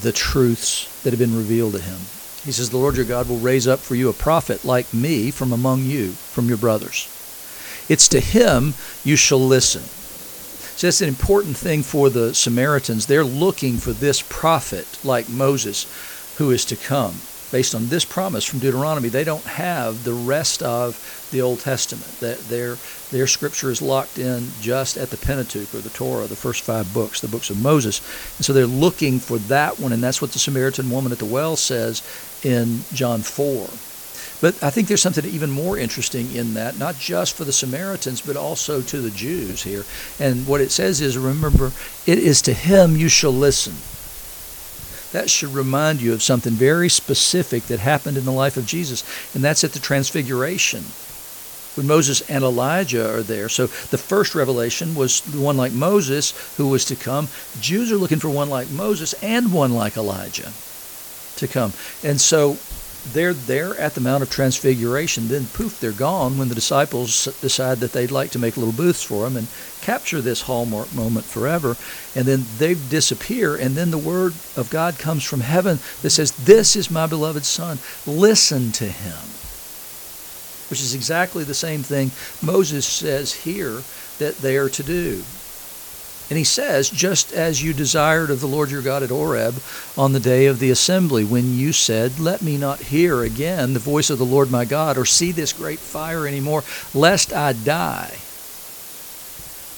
the 0.00 0.12
truths 0.12 1.02
that 1.02 1.10
have 1.10 1.20
been 1.20 1.36
revealed 1.36 1.74
to 1.74 1.80
him. 1.80 1.98
He 2.44 2.52
says, 2.52 2.70
The 2.70 2.76
Lord 2.76 2.96
your 2.96 3.04
God 3.04 3.28
will 3.28 3.38
raise 3.38 3.66
up 3.66 3.80
for 3.80 3.94
you 3.94 4.08
a 4.08 4.12
prophet 4.12 4.64
like 4.64 4.94
me 4.94 5.30
from 5.30 5.52
among 5.52 5.84
you, 5.84 6.12
from 6.12 6.48
your 6.48 6.58
brothers. 6.58 7.08
It's 7.88 8.08
to 8.08 8.20
him 8.20 8.74
you 9.04 9.16
shall 9.16 9.40
listen. 9.40 9.82
So 10.76 10.86
that's 10.86 11.00
an 11.00 11.08
important 11.08 11.56
thing 11.56 11.82
for 11.82 12.10
the 12.10 12.34
Samaritans. 12.34 13.06
They're 13.06 13.24
looking 13.24 13.78
for 13.78 13.92
this 13.92 14.22
prophet 14.22 14.86
like 15.02 15.28
Moses 15.28 15.86
who 16.36 16.50
is 16.50 16.64
to 16.66 16.76
come. 16.76 17.14
Based 17.52 17.74
on 17.74 17.88
this 17.88 18.04
promise 18.04 18.44
from 18.44 18.58
Deuteronomy, 18.58 19.08
they 19.08 19.24
don't 19.24 19.44
have 19.44 20.04
the 20.04 20.12
rest 20.12 20.62
of 20.62 21.28
the 21.30 21.40
Old 21.40 21.60
Testament. 21.60 22.20
That 22.20 22.38
their 22.48 22.76
their 23.10 23.26
scripture 23.28 23.70
is 23.70 23.80
locked 23.80 24.18
in 24.18 24.48
just 24.60 24.96
at 24.96 25.10
the 25.10 25.16
Pentateuch 25.16 25.72
or 25.72 25.78
the 25.78 25.90
Torah, 25.90 26.26
the 26.26 26.36
first 26.36 26.62
five 26.62 26.92
books, 26.92 27.20
the 27.20 27.28
books 27.28 27.48
of 27.48 27.62
Moses. 27.62 28.00
And 28.36 28.44
so 28.44 28.52
they're 28.52 28.66
looking 28.66 29.20
for 29.20 29.38
that 29.38 29.78
one, 29.78 29.92
and 29.92 30.02
that's 30.02 30.20
what 30.20 30.32
the 30.32 30.40
Samaritan 30.40 30.90
woman 30.90 31.12
at 31.12 31.18
the 31.18 31.24
well 31.24 31.56
says 31.56 32.02
in 32.44 32.80
John 32.92 33.22
4. 33.22 33.68
But 34.40 34.62
I 34.62 34.70
think 34.70 34.88
there's 34.88 35.02
something 35.02 35.24
even 35.24 35.50
more 35.50 35.78
interesting 35.78 36.34
in 36.34 36.54
that, 36.54 36.78
not 36.78 36.96
just 36.96 37.36
for 37.36 37.44
the 37.44 37.52
Samaritans, 37.52 38.20
but 38.20 38.36
also 38.36 38.82
to 38.82 39.00
the 39.00 39.10
Jews 39.10 39.62
here. 39.62 39.84
And 40.20 40.46
what 40.46 40.60
it 40.60 40.70
says 40.70 41.00
is, 41.00 41.16
remember, 41.16 41.72
it 42.06 42.18
is 42.18 42.42
to 42.42 42.52
him 42.52 42.96
you 42.96 43.08
shall 43.08 43.32
listen. 43.32 43.74
That 45.12 45.30
should 45.30 45.54
remind 45.54 46.02
you 46.02 46.12
of 46.12 46.22
something 46.22 46.52
very 46.52 46.90
specific 46.90 47.64
that 47.64 47.80
happened 47.80 48.18
in 48.18 48.24
the 48.24 48.32
life 48.32 48.56
of 48.56 48.66
Jesus, 48.66 49.02
and 49.34 49.42
that's 49.42 49.64
at 49.64 49.72
the 49.72 49.78
Transfiguration 49.78 50.84
when 51.76 51.86
Moses 51.86 52.22
and 52.28 52.42
Elijah 52.42 53.10
are 53.14 53.22
there. 53.22 53.48
So 53.48 53.66
the 53.66 53.98
first 53.98 54.34
revelation 54.34 54.94
was 54.94 55.20
the 55.20 55.40
one 55.40 55.56
like 55.56 55.72
Moses 55.72 56.56
who 56.56 56.68
was 56.68 56.84
to 56.86 56.96
come. 56.96 57.28
Jews 57.60 57.92
are 57.92 57.96
looking 57.96 58.18
for 58.18 58.30
one 58.30 58.48
like 58.48 58.70
Moses 58.70 59.12
and 59.22 59.52
one 59.52 59.74
like 59.74 59.96
Elijah 59.96 60.52
to 61.36 61.46
come. 61.46 61.72
And 62.02 62.20
so 62.20 62.56
they're 63.12 63.32
there 63.32 63.76
at 63.78 63.94
the 63.94 64.00
Mount 64.00 64.22
of 64.22 64.30
Transfiguration. 64.30 65.28
Then, 65.28 65.46
poof, 65.46 65.80
they're 65.80 65.92
gone 65.92 66.38
when 66.38 66.48
the 66.48 66.54
disciples 66.54 67.24
decide 67.40 67.78
that 67.78 67.92
they'd 67.92 68.10
like 68.10 68.30
to 68.32 68.38
make 68.38 68.56
little 68.56 68.72
booths 68.72 69.02
for 69.02 69.24
them 69.24 69.36
and 69.36 69.46
capture 69.82 70.20
this 70.20 70.42
hallmark 70.42 70.92
moment 70.94 71.24
forever. 71.24 71.76
And 72.14 72.24
then 72.24 72.44
they 72.58 72.74
disappear. 72.74 73.56
And 73.56 73.74
then 73.74 73.90
the 73.90 73.98
word 73.98 74.34
of 74.56 74.70
God 74.70 74.98
comes 74.98 75.24
from 75.24 75.40
heaven 75.40 75.78
that 76.02 76.10
says, 76.10 76.32
This 76.32 76.76
is 76.76 76.90
my 76.90 77.06
beloved 77.06 77.44
Son. 77.44 77.78
Listen 78.06 78.72
to 78.72 78.86
him. 78.86 79.22
Which 80.70 80.80
is 80.80 80.94
exactly 80.94 81.44
the 81.44 81.54
same 81.54 81.82
thing 81.82 82.10
Moses 82.42 82.84
says 82.84 83.32
here 83.32 83.80
that 84.18 84.36
they 84.38 84.56
are 84.56 84.68
to 84.68 84.82
do. 84.82 85.22
And 86.28 86.36
he 86.36 86.44
says, 86.44 86.90
just 86.90 87.32
as 87.32 87.62
you 87.62 87.72
desired 87.72 88.30
of 88.30 88.40
the 88.40 88.48
Lord 88.48 88.70
your 88.70 88.82
God 88.82 89.04
at 89.04 89.10
Horeb 89.10 89.54
on 89.96 90.12
the 90.12 90.20
day 90.20 90.46
of 90.46 90.58
the 90.58 90.70
assembly, 90.70 91.24
when 91.24 91.56
you 91.56 91.72
said, 91.72 92.18
Let 92.18 92.42
me 92.42 92.56
not 92.56 92.80
hear 92.80 93.22
again 93.22 93.74
the 93.74 93.78
voice 93.78 94.10
of 94.10 94.18
the 94.18 94.24
Lord 94.24 94.50
my 94.50 94.64
God, 94.64 94.98
or 94.98 95.04
see 95.04 95.30
this 95.30 95.52
great 95.52 95.78
fire 95.78 96.26
anymore, 96.26 96.64
lest 96.92 97.32
I 97.32 97.52
die. 97.52 98.16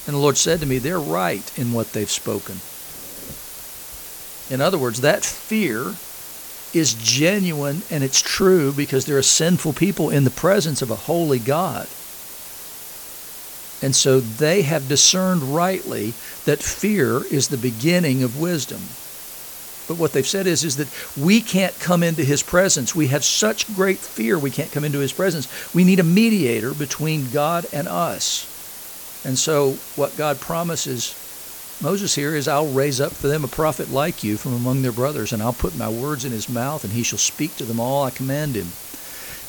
And 0.07 0.15
the 0.15 0.21
Lord 0.21 0.37
said 0.37 0.59
to 0.61 0.65
me, 0.65 0.79
They're 0.79 0.99
right 0.99 1.55
in 1.55 1.71
what 1.71 1.93
they've 1.93 2.09
spoken. 2.09 2.59
In 4.51 4.59
other 4.59 4.79
words, 4.79 5.01
that 5.01 5.23
fear 5.23 5.93
is 6.73 6.95
genuine 6.95 7.83
and 7.91 8.03
it's 8.03 8.21
true 8.21 8.71
because 8.71 9.05
there 9.05 9.17
are 9.17 9.23
sinful 9.23 9.73
people 9.73 10.09
in 10.09 10.23
the 10.23 10.31
presence 10.31 10.81
of 10.81 10.89
a 10.89 10.95
holy 10.95 11.37
God. 11.39 11.87
And 13.81 13.95
so 13.95 14.19
they 14.19 14.61
have 14.63 14.87
discerned 14.87 15.43
rightly 15.55 16.13
that 16.45 16.61
fear 16.61 17.23
is 17.25 17.47
the 17.47 17.57
beginning 17.57 18.23
of 18.23 18.37
wisdom. 18.37 18.81
But 19.87 19.95
what 19.95 20.13
they've 20.13 20.27
said 20.27 20.45
is, 20.45 20.63
is 20.63 20.75
that 20.77 20.89
we 21.17 21.41
can't 21.41 21.79
come 21.79 22.03
into 22.03 22.23
his 22.23 22.43
presence. 22.43 22.93
We 22.93 23.07
have 23.07 23.23
such 23.25 23.73
great 23.73 23.99
fear 23.99 24.37
we 24.37 24.51
can't 24.51 24.71
come 24.71 24.83
into 24.83 24.99
his 24.99 25.13
presence. 25.13 25.47
We 25.73 25.83
need 25.83 25.99
a 25.99 26.03
mediator 26.03 26.73
between 26.73 27.23
God 27.31 27.65
and 27.73 27.87
us. 27.87 28.47
And 29.25 29.37
so 29.37 29.79
what 29.95 30.15
God 30.15 30.39
promises 30.41 31.15
Moses 31.81 32.13
here 32.13 32.35
is, 32.35 32.47
I'll 32.47 32.67
raise 32.67 32.99
up 32.99 33.13
for 33.13 33.29
them 33.29 33.45
a 33.45 33.47
prophet 33.47 33.89
like 33.89 34.21
you 34.21 34.35
from 34.35 34.53
among 34.53 34.81
their 34.81 34.91
brothers, 34.91 35.31
and 35.31 35.41
I'll 35.41 35.53
put 35.53 35.73
my 35.73 35.87
words 35.87 36.25
in 36.25 36.33
his 36.33 36.49
mouth, 36.49 36.83
and 36.83 36.91
he 36.91 37.03
shall 37.03 37.17
speak 37.17 37.55
to 37.55 37.65
them 37.65 37.79
all 37.79 38.03
I 38.03 38.11
command 38.11 38.57
him. 38.57 38.73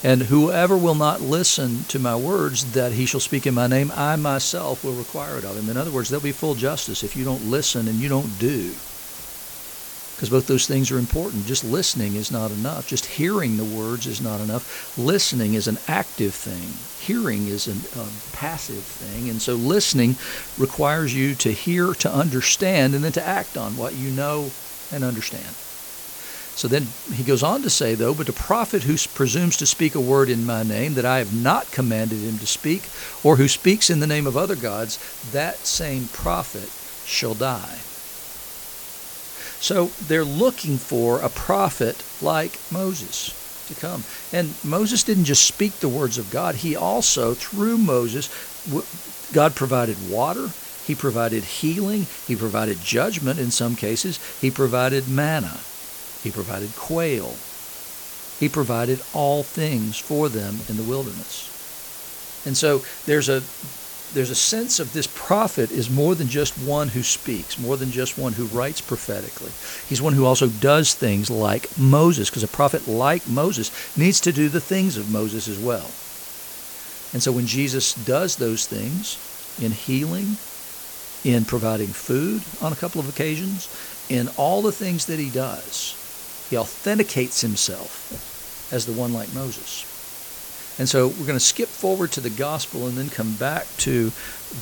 And 0.02 0.22
whoever 0.22 0.76
will 0.78 0.94
not 0.94 1.20
listen 1.20 1.84
to 1.88 1.98
my 1.98 2.16
words 2.16 2.72
that 2.72 2.92
he 2.92 3.04
shall 3.04 3.20
speak 3.20 3.46
in 3.46 3.54
my 3.54 3.66
name, 3.66 3.92
I 3.94 4.16
myself 4.16 4.82
will 4.82 4.94
require 4.94 5.36
it 5.36 5.44
of 5.44 5.56
him. 5.56 5.68
In 5.68 5.76
other 5.76 5.90
words, 5.90 6.08
there'll 6.08 6.22
be 6.22 6.32
full 6.32 6.54
justice 6.54 7.02
if 7.02 7.16
you 7.16 7.24
don't 7.24 7.50
listen 7.50 7.86
and 7.86 7.98
you 7.98 8.08
don't 8.08 8.38
do. 8.38 8.72
Because 10.16 10.30
both 10.30 10.46
those 10.46 10.66
things 10.66 10.90
are 10.90 10.98
important. 10.98 11.46
Just 11.46 11.64
listening 11.64 12.14
is 12.14 12.30
not 12.30 12.50
enough. 12.50 12.86
Just 12.86 13.06
hearing 13.06 13.56
the 13.56 13.64
words 13.64 14.06
is 14.06 14.20
not 14.20 14.40
enough. 14.40 14.98
Listening 14.98 15.54
is 15.54 15.66
an 15.66 15.78
active 15.88 16.34
thing. 16.34 16.68
Hearing 17.06 17.48
is 17.48 17.68
a 17.68 18.36
passive 18.36 18.84
thing. 18.84 19.30
And 19.30 19.40
so 19.40 19.54
listening 19.54 20.16
requires 20.58 21.14
you 21.14 21.34
to 21.36 21.52
hear, 21.52 21.94
to 21.94 22.12
understand, 22.12 22.94
and 22.94 23.02
then 23.02 23.12
to 23.12 23.26
act 23.26 23.56
on 23.56 23.78
what 23.78 23.94
you 23.94 24.10
know 24.10 24.50
and 24.92 25.04
understand. 25.04 25.56
So 26.60 26.68
then 26.68 26.92
he 27.14 27.24
goes 27.24 27.42
on 27.42 27.62
to 27.62 27.70
say, 27.70 27.94
though, 27.94 28.12
but 28.12 28.28
a 28.28 28.34
prophet 28.34 28.82
who 28.82 28.98
presumes 29.14 29.56
to 29.56 29.64
speak 29.64 29.94
a 29.94 30.00
word 30.00 30.28
in 30.28 30.44
my 30.44 30.62
name 30.62 30.92
that 30.92 31.06
I 31.06 31.16
have 31.16 31.32
not 31.32 31.70
commanded 31.70 32.20
him 32.20 32.38
to 32.38 32.46
speak, 32.46 32.90
or 33.22 33.36
who 33.36 33.48
speaks 33.48 33.88
in 33.88 34.00
the 34.00 34.06
name 34.06 34.26
of 34.26 34.36
other 34.36 34.56
gods, 34.56 34.98
that 35.24 35.66
same 35.66 36.06
prophet 36.06 36.74
shall 37.02 37.34
die. 37.34 37.84
So 39.58 39.94
they're 39.98 40.22
looking 40.22 40.76
for 40.76 41.20
a 41.20 41.30
prophet 41.30 42.04
like 42.20 42.60
Moses 42.68 43.34
to 43.64 43.74
come. 43.74 44.04
And 44.30 44.58
Moses 44.62 45.02
didn't 45.02 45.24
just 45.24 45.46
speak 45.46 45.80
the 45.80 45.88
words 45.88 46.18
of 46.18 46.28
God, 46.28 46.56
he 46.56 46.76
also, 46.76 47.32
through 47.32 47.78
Moses, 47.78 48.28
God 49.32 49.56
provided 49.56 49.98
water. 49.98 50.56
He 50.82 50.94
provided 50.94 51.46
healing. 51.46 52.06
He 52.22 52.36
provided 52.36 52.82
judgment 52.82 53.40
in 53.40 53.50
some 53.50 53.76
cases. 53.76 54.20
He 54.38 54.50
provided 54.50 55.08
manna. 55.08 55.64
He 56.22 56.30
provided 56.30 56.70
quail. 56.76 57.34
He 58.38 58.48
provided 58.48 59.00
all 59.12 59.42
things 59.42 59.98
for 59.98 60.28
them 60.28 60.60
in 60.68 60.76
the 60.76 60.82
wilderness. 60.82 61.50
And 62.46 62.56
so 62.56 62.82
there's 63.06 63.28
a 63.28 63.42
there's 64.12 64.30
a 64.30 64.34
sense 64.34 64.80
of 64.80 64.92
this 64.92 65.06
prophet 65.06 65.70
is 65.70 65.88
more 65.88 66.16
than 66.16 66.26
just 66.26 66.58
one 66.58 66.88
who 66.88 67.02
speaks, 67.02 67.60
more 67.60 67.76
than 67.76 67.92
just 67.92 68.18
one 68.18 68.32
who 68.32 68.46
writes 68.46 68.80
prophetically. 68.80 69.52
He's 69.88 70.02
one 70.02 70.14
who 70.14 70.26
also 70.26 70.48
does 70.48 70.94
things 70.94 71.30
like 71.30 71.68
Moses, 71.78 72.28
because 72.28 72.42
a 72.42 72.48
prophet 72.48 72.88
like 72.88 73.28
Moses 73.28 73.70
needs 73.96 74.20
to 74.22 74.32
do 74.32 74.48
the 74.48 74.60
things 74.60 74.96
of 74.96 75.12
Moses 75.12 75.46
as 75.46 75.60
well. 75.60 75.86
And 77.12 77.22
so 77.22 77.30
when 77.30 77.46
Jesus 77.46 77.94
does 77.94 78.36
those 78.36 78.66
things 78.66 79.16
in 79.62 79.70
healing, 79.70 80.36
in 81.22 81.44
providing 81.44 81.88
food 81.88 82.42
on 82.60 82.72
a 82.72 82.76
couple 82.76 83.00
of 83.00 83.08
occasions, 83.08 83.68
in 84.08 84.28
all 84.36 84.62
the 84.62 84.72
things 84.72 85.06
that 85.06 85.18
he 85.20 85.30
does, 85.30 85.99
he 86.50 86.56
authenticates 86.56 87.40
himself 87.40 88.68
as 88.72 88.84
the 88.84 88.92
one 88.92 89.12
like 89.12 89.32
Moses. 89.32 89.86
And 90.78 90.88
so 90.88 91.06
we're 91.08 91.26
going 91.26 91.38
to 91.38 91.44
skip 91.44 91.68
forward 91.68 92.10
to 92.12 92.20
the 92.20 92.30
gospel 92.30 92.86
and 92.86 92.96
then 92.98 93.08
come 93.08 93.36
back 93.36 93.66
to 93.78 94.10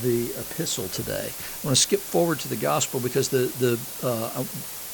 the 0.02 0.34
epistle 0.38 0.88
today. 0.88 1.30
I 1.30 1.66
want 1.66 1.76
to 1.76 1.82
skip 1.82 2.00
forward 2.00 2.40
to 2.40 2.48
the 2.48 2.56
gospel 2.56 3.00
because 3.00 3.28
the 3.28 3.46
the 3.58 3.78
uh, 4.06 4.44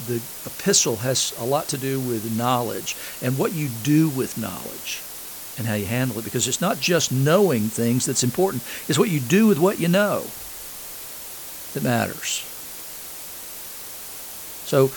the 0.07 0.21
epistle 0.45 0.97
has 0.97 1.33
a 1.39 1.45
lot 1.45 1.67
to 1.69 1.79
do 1.79 1.99
with 1.99 2.37
knowledge 2.37 2.97
and 3.23 3.39
what 3.39 3.53
you 3.53 3.69
do 3.69 4.09
with 4.09 4.37
knowledge 4.37 5.03
and 5.57 5.67
how 5.67 5.75
you 5.75 5.87
handle 5.87 6.19
it 6.19 6.25
because 6.25 6.49
it's 6.49 6.61
not 6.61 6.79
just 6.79 7.13
knowing 7.13 7.63
things 7.63 8.05
that's 8.05 8.25
important 8.25 8.63
it's 8.89 8.99
what 8.99 9.09
you 9.09 9.21
do 9.21 9.47
with 9.47 9.59
what 9.59 9.79
you 9.79 9.87
know 9.87 10.21
that 11.75 11.83
matters 11.83 12.45
so 14.65 14.91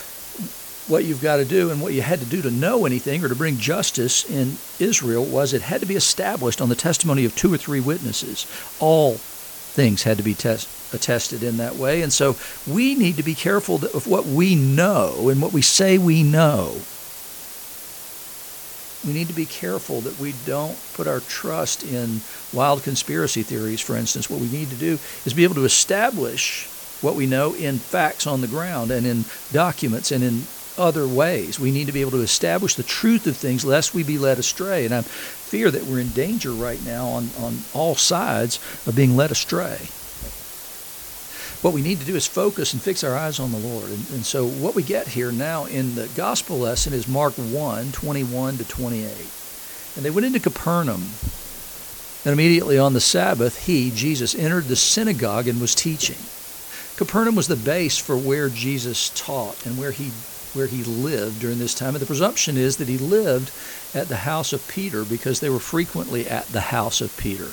what 0.88 1.04
you've 1.04 1.22
got 1.22 1.38
to 1.38 1.46
do 1.46 1.70
and 1.70 1.82
what 1.82 1.94
you 1.94 2.02
had 2.02 2.20
to 2.20 2.26
do 2.26 2.42
to 2.42 2.52
know 2.52 2.86
anything 2.86 3.24
or 3.24 3.30
to 3.30 3.36
bring 3.36 3.58
justice 3.58 4.24
in 4.30 4.58
Israel 4.80 5.26
was 5.26 5.54
it 5.54 5.62
had 5.62 5.82
to 5.82 5.88
be 5.88 5.96
established 5.96 6.62
on 6.62 6.70
the 6.70 6.76
testimony 6.76 7.26
of 7.26 7.36
two 7.36 7.54
or 7.54 7.58
three 7.58 7.82
witnesses. 7.82 8.48
All 8.80 9.14
things 9.14 10.04
had 10.04 10.18
to 10.18 10.24
be 10.24 10.34
test, 10.34 10.94
attested 10.94 11.44
in 11.44 11.58
that 11.58 11.76
way. 11.76 12.02
And 12.02 12.12
so 12.12 12.36
we 12.72 12.96
need 12.96 13.18
to 13.18 13.24
be 13.24 13.36
careful 13.36 13.84
of 13.94 14.08
what 14.08 14.26
we 14.26 14.56
know 14.56 15.30
and 15.30 15.42
what 15.42 15.52
we 15.54 15.62
say 15.62 15.98
we 15.98 16.24
know. 16.24 16.72
We 19.06 19.14
need 19.14 19.28
to 19.28 19.34
be 19.34 19.46
careful 19.46 20.02
that 20.02 20.20
we 20.20 20.34
don't 20.46 20.78
put 20.94 21.08
our 21.08 21.20
trust 21.20 21.84
in 21.84 22.22
wild 22.54 22.84
conspiracy 22.84 23.44
theories, 23.44 23.80
for 23.80 23.96
instance. 23.96 24.30
What 24.30 24.42
we 24.42 24.50
need 24.50 24.70
to 24.70 24.76
do 24.76 24.98
is 25.26 25.34
be 25.34 25.44
able 25.44 25.56
to 25.56 25.66
establish 25.66 26.68
what 27.02 27.16
we 27.16 27.26
know 27.26 27.54
in 27.54 27.78
facts 27.78 28.26
on 28.26 28.42
the 28.42 28.48
ground 28.48 28.92
and 28.92 29.06
in 29.06 29.24
documents 29.54 30.12
and 30.12 30.24
in 30.24 30.42
other 30.78 31.08
ways. 31.08 31.60
We 31.60 31.72
need 31.72 31.88
to 31.88 31.94
be 31.94 32.02
able 32.02 32.12
to 32.12 32.22
establish 32.22 32.76
the 32.76 32.84
truth 32.84 33.28
of 33.28 33.38
things 33.38 33.66
lest 33.66 33.94
we 33.94 34.04
be 34.04 34.18
led 34.18 34.40
astray. 34.40 34.86
And 34.86 34.94
I 34.94 35.02
fear 35.02 35.72
that 35.72 35.84
we're 35.84 36.00
in 36.00 36.10
danger 36.10 36.52
right 36.52 36.84
now 36.86 37.08
on, 37.08 37.30
on 37.40 37.60
all 37.74 37.96
sides 37.96 38.60
of 38.86 38.96
being 38.96 39.16
led 39.16 39.32
astray. 39.32 39.90
What 41.62 41.74
we 41.74 41.82
need 41.82 42.00
to 42.00 42.06
do 42.06 42.16
is 42.16 42.28
focus 42.28 42.74
and 42.74 42.82
fix 42.82 43.04
our 43.04 43.16
eyes 43.16 43.40
on 43.40 43.52
the 43.52 43.58
Lord. 43.58 43.90
And, 43.90 44.10
and 44.12 44.26
so 44.26 44.48
what 44.48 44.76
we 44.76 44.84
get 44.84 45.08
here 45.08 45.32
now 45.32 45.66
in 45.66 45.96
the 45.96 46.08
gospel 46.16 46.60
lesson 46.60 46.94
is 46.94 47.08
Mark 47.08 47.34
1, 47.34 47.92
21 47.92 48.58
to 48.58 48.68
28. 48.68 49.06
And 49.96 50.06
they 50.06 50.12
went 50.12 50.28
into 50.28 50.40
Capernaum. 50.40 51.04
And 52.24 52.34
immediately 52.34 52.78
on 52.78 52.94
the 52.94 53.00
Sabbath, 53.00 53.66
he, 53.66 53.90
Jesus, 53.90 54.36
entered 54.36 54.66
the 54.66 54.76
synagogue 54.76 55.48
and 55.48 55.60
was 55.60 55.74
teaching. 55.74 56.18
Capernaum 56.98 57.36
was 57.36 57.48
the 57.48 57.56
base 57.56 57.98
for 57.98 58.18
where 58.18 58.50
Jesus 58.50 59.10
taught 59.16 59.66
and 59.66 59.78
where 59.78 59.92
he 59.92 60.12
where 60.54 60.68
he 60.68 60.84
lived 60.84 61.40
during 61.40 61.60
this 61.60 61.74
time. 61.74 61.96
And 61.96 62.02
the 62.02 62.06
presumption 62.06 62.58
is 62.58 62.78
that 62.78 62.88
he 62.88 62.98
lived 62.98 63.52
at 63.96 64.08
the 64.08 64.18
house 64.18 64.54
of 64.54 64.68
Peter 64.68 65.04
because 65.04 65.40
they 65.40 65.50
were 65.50 65.60
frequently 65.60 66.28
at 66.28 66.46
the 66.48 66.62
house 66.62 67.02
of 67.02 67.16
Peter. 67.18 67.48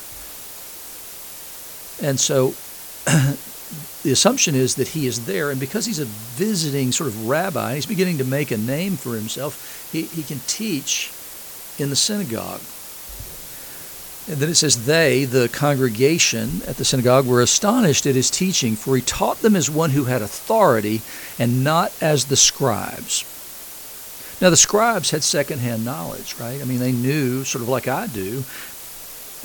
And 2.03 2.19
so 2.19 2.55
the 3.07 4.13
assumption 4.13 4.55
is 4.55 4.75
that 4.77 4.89
he 4.89 5.07
is 5.07 5.27
there, 5.27 5.51
and 5.51 5.61
because 5.61 5.87
he's 5.87 5.99
a 5.99 6.05
visiting 6.05 6.93
sort 6.93 7.09
of 7.09 7.29
rabbi, 7.29 7.75
he's 7.75 7.87
beginning 7.87 8.19
to 8.19 8.25
make 8.25 8.51
a 8.51 8.59
name 8.59 8.97
for 8.97 9.15
himself, 9.15 9.89
he, 9.93 10.03
he 10.03 10.23
can 10.23 10.41
teach 10.47 11.13
in 11.79 11.91
the 11.91 11.97
synagogue. 11.97 12.61
And 14.27 14.39
then 14.39 14.49
it 14.49 14.55
says, 14.55 14.87
They, 14.87 15.25
the 15.25 15.49
congregation 15.49 16.63
at 16.67 16.77
the 16.77 16.85
synagogue, 16.85 17.27
were 17.27 17.43
astonished 17.43 18.07
at 18.07 18.15
his 18.15 18.31
teaching, 18.31 18.75
for 18.75 18.97
he 18.97 19.03
taught 19.03 19.41
them 19.41 19.55
as 19.55 19.71
one 19.71 19.91
who 19.91 20.05
had 20.05 20.23
authority 20.23 21.03
and 21.39 21.63
not 21.63 21.93
as 22.01 22.27
the 22.27 22.37
scribes. 22.37 23.25
Now, 24.41 24.51
the 24.51 24.57
scribes 24.57 25.11
had 25.11 25.23
secondhand 25.23 25.85
knowledge, 25.85 26.35
right? 26.41 26.61
I 26.61 26.65
mean, 26.65 26.81
they 26.81 26.93
knew, 26.93 27.45
sort 27.45 27.63
of 27.63 27.69
like 27.69 27.87
I 27.87 28.07
do, 28.07 28.45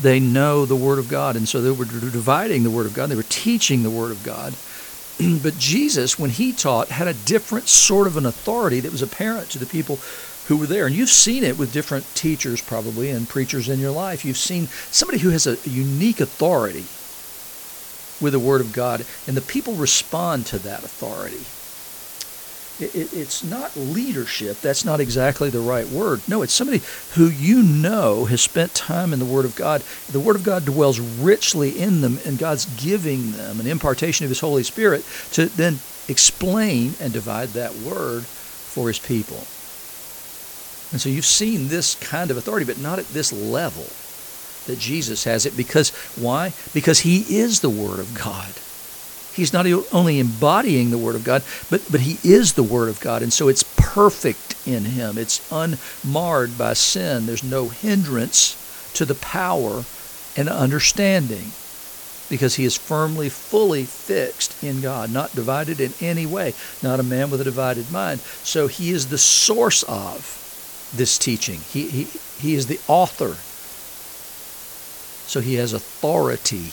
they 0.02 0.20
know 0.20 0.66
the 0.66 0.76
Word 0.76 1.00
of 1.00 1.10
God. 1.10 1.36
And 1.36 1.48
so 1.48 1.62
they 1.62 1.72
were 1.72 1.86
dividing 1.86 2.64
the 2.64 2.72
Word 2.72 2.86
of 2.86 2.94
God, 2.94 3.10
they 3.10 3.16
were 3.16 3.24
teaching 3.24 3.84
the 3.84 3.90
Word 3.90 4.12
of 4.12 4.24
God. 4.24 4.54
but 5.44 5.58
Jesus, 5.58 6.18
when 6.18 6.30
he 6.30 6.54
taught, 6.54 6.88
had 6.88 7.08
a 7.08 7.14
different 7.14 7.68
sort 7.68 8.08
of 8.08 8.16
an 8.16 8.26
authority 8.26 8.80
that 8.80 8.92
was 8.92 9.02
apparent 9.02 9.50
to 9.52 9.60
the 9.60 9.66
people 9.66 10.00
who 10.50 10.58
were 10.58 10.66
there. 10.66 10.88
And 10.88 10.96
you've 10.96 11.10
seen 11.10 11.44
it 11.44 11.58
with 11.58 11.72
different 11.72 12.04
teachers, 12.16 12.60
probably, 12.60 13.12
and 13.12 13.30
preachers 13.30 13.70
in 13.70 13.80
your 13.80 13.92
life. 13.92 14.26
You've 14.26 14.36
seen 14.36 14.66
somebody 14.90 15.20
who 15.20 15.30
has 15.30 15.46
a 15.46 15.58
unique 15.64 16.20
authority 16.20 16.84
with 18.20 18.34
the 18.34 18.40
Word 18.40 18.60
of 18.60 18.74
God, 18.74 19.06
and 19.28 19.38
the 19.38 19.42
people 19.42 19.74
respond 19.76 20.48
to 20.48 20.58
that 20.60 20.84
authority. 20.84 21.46
It, 22.84 22.96
it, 22.96 23.14
it's 23.14 23.44
not 23.44 23.78
leadership. 23.78 24.58
That's 24.62 24.84
not 24.84 25.00
exactly 25.00 25.52
the 25.52 25.60
right 25.60 25.88
word. 25.88 26.22
No, 26.28 26.42
it's 26.42 26.54
somebody 26.54 26.82
who 27.14 27.28
you 27.28 27.62
know 27.62 28.26
has 28.26 28.42
spent 28.42 28.74
time 28.74 29.14
in 29.14 29.20
the 29.20 29.26
Word 29.26 29.46
of 29.46 29.56
God. 29.56 29.84
The 30.12 30.20
Word 30.20 30.36
of 30.36 30.44
God 30.44 30.66
dwells 30.66 31.00
richly 31.00 31.78
in 31.78 32.02
them, 32.02 32.20
and 32.26 32.40
God's 32.40 32.66
giving 32.66 33.34
them 33.34 33.60
an 33.60 33.68
impartation 33.68 34.26
of 34.26 34.32
His 34.32 34.40
Holy 34.40 34.64
Spirit 34.64 35.04
to 35.34 35.46
then 35.46 35.78
explain 36.08 36.96
and 37.00 37.14
divide 37.14 37.50
that 37.50 37.76
Word 37.76 38.24
for 38.24 38.88
His 38.88 38.98
people. 38.98 39.44
And 40.92 41.00
so 41.00 41.10
you've 41.10 41.26
seen 41.26 41.68
this 41.68 41.96
kind 41.96 42.32
of 42.32 42.38
authority, 42.38 42.66
but 42.66 42.80
not 42.80 43.00
at 43.00 43.08
this 43.10 43.32
level 43.32 43.86
that 44.66 44.80
Jesus 44.80 45.24
has 45.26 45.46
it. 45.46 45.56
Because 45.56 45.90
why? 46.16 46.54
Because 46.74 47.00
he 47.00 47.20
is 47.38 47.60
the 47.60 47.70
Word 47.70 48.00
of 48.00 48.14
God. 48.18 48.54
He's 49.34 49.54
not 49.54 49.66
only 49.94 50.20
embodying 50.20 50.90
the 50.90 50.98
Word 50.98 51.16
of 51.16 51.24
God, 51.24 51.44
but, 51.70 51.82
but 51.92 52.02
he 52.02 52.18
is 52.28 52.54
the 52.54 52.64
Word 52.64 52.90
of 52.90 53.00
God. 53.00 53.22
And 53.22 53.32
so 53.32 53.48
it's 53.48 53.64
perfect 53.78 54.56
in 54.68 54.86
him. 54.86 55.18
It's 55.18 55.48
unmarred 55.52 56.58
by 56.58 56.74
sin. 56.74 57.26
There's 57.26 57.44
no 57.44 57.70
hindrance 57.70 58.92
to 58.96 59.06
the 59.06 59.16
power 59.16 59.84
and 60.36 60.50
understanding 60.50 61.52
because 62.30 62.56
he 62.56 62.66
is 62.66 62.78
firmly, 62.78 63.30
fully 63.30 63.84
fixed 63.86 64.64
in 64.64 64.82
God, 64.82 65.12
not 65.12 65.34
divided 65.36 65.80
in 65.80 65.94
any 66.00 66.26
way, 66.26 66.54
not 66.84 67.00
a 67.00 67.04
man 67.04 67.30
with 67.30 67.42
a 67.42 67.46
divided 67.46 67.92
mind. 67.92 68.20
So 68.20 68.68
he 68.68 68.92
is 68.92 69.08
the 69.08 69.18
source 69.18 69.84
of 69.84 70.49
this 70.94 71.18
teaching. 71.18 71.60
He, 71.60 71.88
he, 71.88 72.04
he 72.40 72.56
is 72.56 72.68
the 72.68 72.80
author. 72.88 73.36
So 75.30 75.42
he 75.42 75.56
has 75.56 75.74
authority 75.74 76.72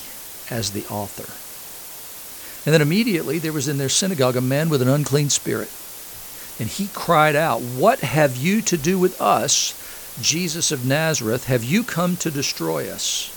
as 0.50 0.70
the 0.70 0.86
author. 0.86 1.28
And 2.66 2.72
then 2.72 2.82
immediately 2.82 3.38
there 3.38 3.52
was 3.52 3.68
in 3.68 3.78
their 3.78 3.88
synagogue 3.88 4.36
a 4.36 4.40
man 4.40 4.68
with 4.68 4.82
an 4.82 4.88
unclean 4.88 5.30
spirit. 5.30 5.70
And 6.58 6.68
he 6.68 6.88
cried 6.88 7.36
out, 7.36 7.60
What 7.60 8.00
have 8.00 8.36
you 8.36 8.62
to 8.62 8.76
do 8.76 8.98
with 8.98 9.20
us, 9.20 9.74
Jesus 10.22 10.72
of 10.72 10.86
Nazareth? 10.86 11.44
Have 11.44 11.62
you 11.62 11.84
come 11.84 12.16
to 12.16 12.30
destroy 12.30 12.90
us? 12.90 13.32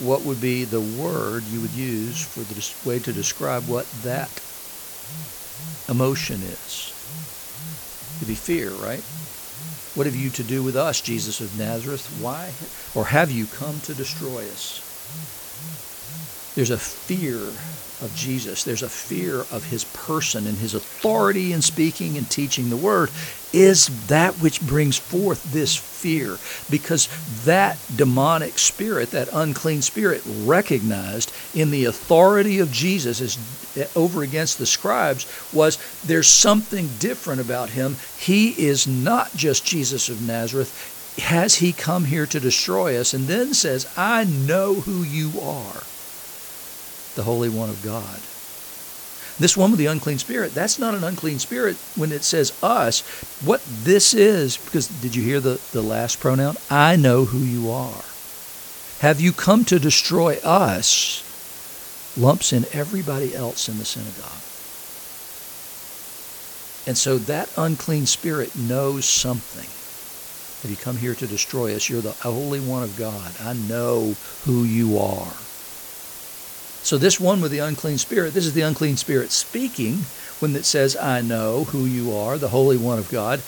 What 0.00 0.22
would 0.22 0.40
be 0.40 0.64
the 0.64 0.80
word 0.80 1.42
you 1.44 1.60
would 1.60 1.72
use 1.72 2.24
for 2.24 2.40
the 2.40 2.88
way 2.88 2.98
to 3.00 3.12
describe 3.12 3.68
what 3.68 3.86
that 4.02 4.30
emotion 5.88 6.42
is? 6.42 6.92
It'd 8.16 8.28
be 8.28 8.34
fear, 8.34 8.70
right? 8.70 9.02
What 9.94 10.06
have 10.06 10.16
you 10.16 10.30
to 10.30 10.42
do 10.42 10.62
with 10.62 10.76
us, 10.76 11.00
Jesus 11.00 11.40
of 11.40 11.58
Nazareth? 11.58 12.06
Why? 12.20 12.52
Or 12.94 13.06
have 13.06 13.30
you 13.30 13.46
come 13.46 13.80
to 13.80 13.94
destroy 13.94 14.42
us? 14.42 14.84
There's 16.54 16.70
a 16.70 16.78
fear 16.78 17.38
of 18.00 18.14
Jesus. 18.14 18.64
There's 18.64 18.82
a 18.82 18.88
fear 18.88 19.40
of 19.50 19.64
his 19.70 19.84
person 19.84 20.46
and 20.46 20.58
his 20.58 20.74
authority 20.74 21.52
in 21.52 21.62
speaking 21.62 22.16
and 22.16 22.28
teaching 22.30 22.70
the 22.70 22.76
word 22.76 23.10
is 23.52 24.06
that 24.08 24.34
which 24.34 24.60
brings 24.60 24.98
forth 24.98 25.52
this 25.52 25.74
fear 25.74 26.36
because 26.70 27.08
that 27.44 27.78
demonic 27.96 28.58
spirit, 28.58 29.10
that 29.10 29.28
unclean 29.32 29.80
spirit 29.82 30.22
recognized 30.26 31.32
in 31.54 31.70
the 31.70 31.86
authority 31.86 32.58
of 32.58 32.70
Jesus 32.70 33.20
as 33.20 33.38
eh, 33.76 33.86
over 33.96 34.22
against 34.22 34.58
the 34.58 34.66
scribes 34.66 35.26
was 35.52 35.78
there's 36.04 36.28
something 36.28 36.88
different 36.98 37.40
about 37.40 37.70
him. 37.70 37.96
He 38.18 38.50
is 38.50 38.86
not 38.86 39.34
just 39.34 39.64
Jesus 39.64 40.08
of 40.08 40.26
Nazareth. 40.26 40.94
Has 41.20 41.56
he 41.56 41.72
come 41.72 42.04
here 42.04 42.26
to 42.26 42.38
destroy 42.38 42.98
us? 42.98 43.14
And 43.14 43.26
then 43.26 43.54
says, 43.54 43.90
I 43.96 44.24
know 44.24 44.74
who 44.74 45.02
you 45.02 45.40
are 45.40 45.82
the 47.18 47.24
Holy 47.24 47.48
One 47.48 47.68
of 47.68 47.82
God. 47.82 48.16
This 49.40 49.56
one 49.56 49.72
with 49.72 49.78
the 49.78 49.86
unclean 49.86 50.18
spirit, 50.18 50.54
that's 50.54 50.78
not 50.78 50.94
an 50.94 51.02
unclean 51.02 51.40
spirit 51.40 51.74
when 51.96 52.12
it 52.12 52.22
says 52.22 52.56
us. 52.62 53.00
What 53.44 53.60
this 53.82 54.14
is, 54.14 54.56
because 54.56 54.86
did 54.86 55.16
you 55.16 55.22
hear 55.22 55.40
the, 55.40 55.60
the 55.72 55.82
last 55.82 56.20
pronoun? 56.20 56.56
I 56.70 56.94
know 56.94 57.24
who 57.24 57.38
you 57.38 57.72
are. 57.72 58.04
Have 59.00 59.20
you 59.20 59.32
come 59.32 59.64
to 59.64 59.80
destroy 59.80 60.38
us? 60.44 61.24
Lumps 62.16 62.52
in 62.52 62.66
everybody 62.72 63.34
else 63.34 63.68
in 63.68 63.78
the 63.78 63.84
synagogue. 63.84 64.42
And 66.86 66.96
so 66.96 67.18
that 67.18 67.50
unclean 67.58 68.06
spirit 68.06 68.54
knows 68.56 69.04
something. 69.04 69.66
Have 70.62 70.70
you 70.70 70.84
come 70.84 70.96
here 70.96 71.16
to 71.16 71.26
destroy 71.26 71.74
us? 71.74 71.88
You're 71.88 72.00
the 72.00 72.12
Holy 72.12 72.60
One 72.60 72.84
of 72.84 72.96
God. 72.96 73.32
I 73.40 73.54
know 73.54 74.14
who 74.44 74.62
you 74.62 74.98
are. 74.98 75.47
So 76.88 76.96
this 76.96 77.20
one 77.20 77.42
with 77.42 77.52
the 77.52 77.58
unclean 77.58 77.98
spirit, 77.98 78.32
this 78.32 78.46
is 78.46 78.54
the 78.54 78.62
unclean 78.62 78.96
spirit 78.96 79.30
speaking 79.30 79.96
when 80.40 80.56
it 80.56 80.64
says, 80.64 80.96
I 80.96 81.20
know 81.20 81.64
who 81.64 81.84
you 81.84 82.16
are, 82.16 82.38
the 82.38 82.48
Holy 82.48 82.78
One 82.78 82.98
of 82.98 83.10
God. 83.10 83.40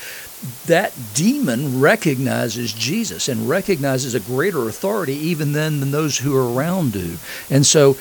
That 0.67 0.93
demon 1.15 1.81
recognizes 1.81 2.71
Jesus 2.71 3.31
and 3.31 3.49
recognizes 3.49 4.15
a 4.15 4.21
greater 4.21 4.69
authority 4.69 5.15
even 5.15 5.55
than, 5.55 5.81
than 5.81 5.91
those 5.91 6.19
who 6.19 6.37
are 6.37 6.55
around 6.55 6.93
do. 6.93 7.17
And 7.49 7.65
so 7.65 7.95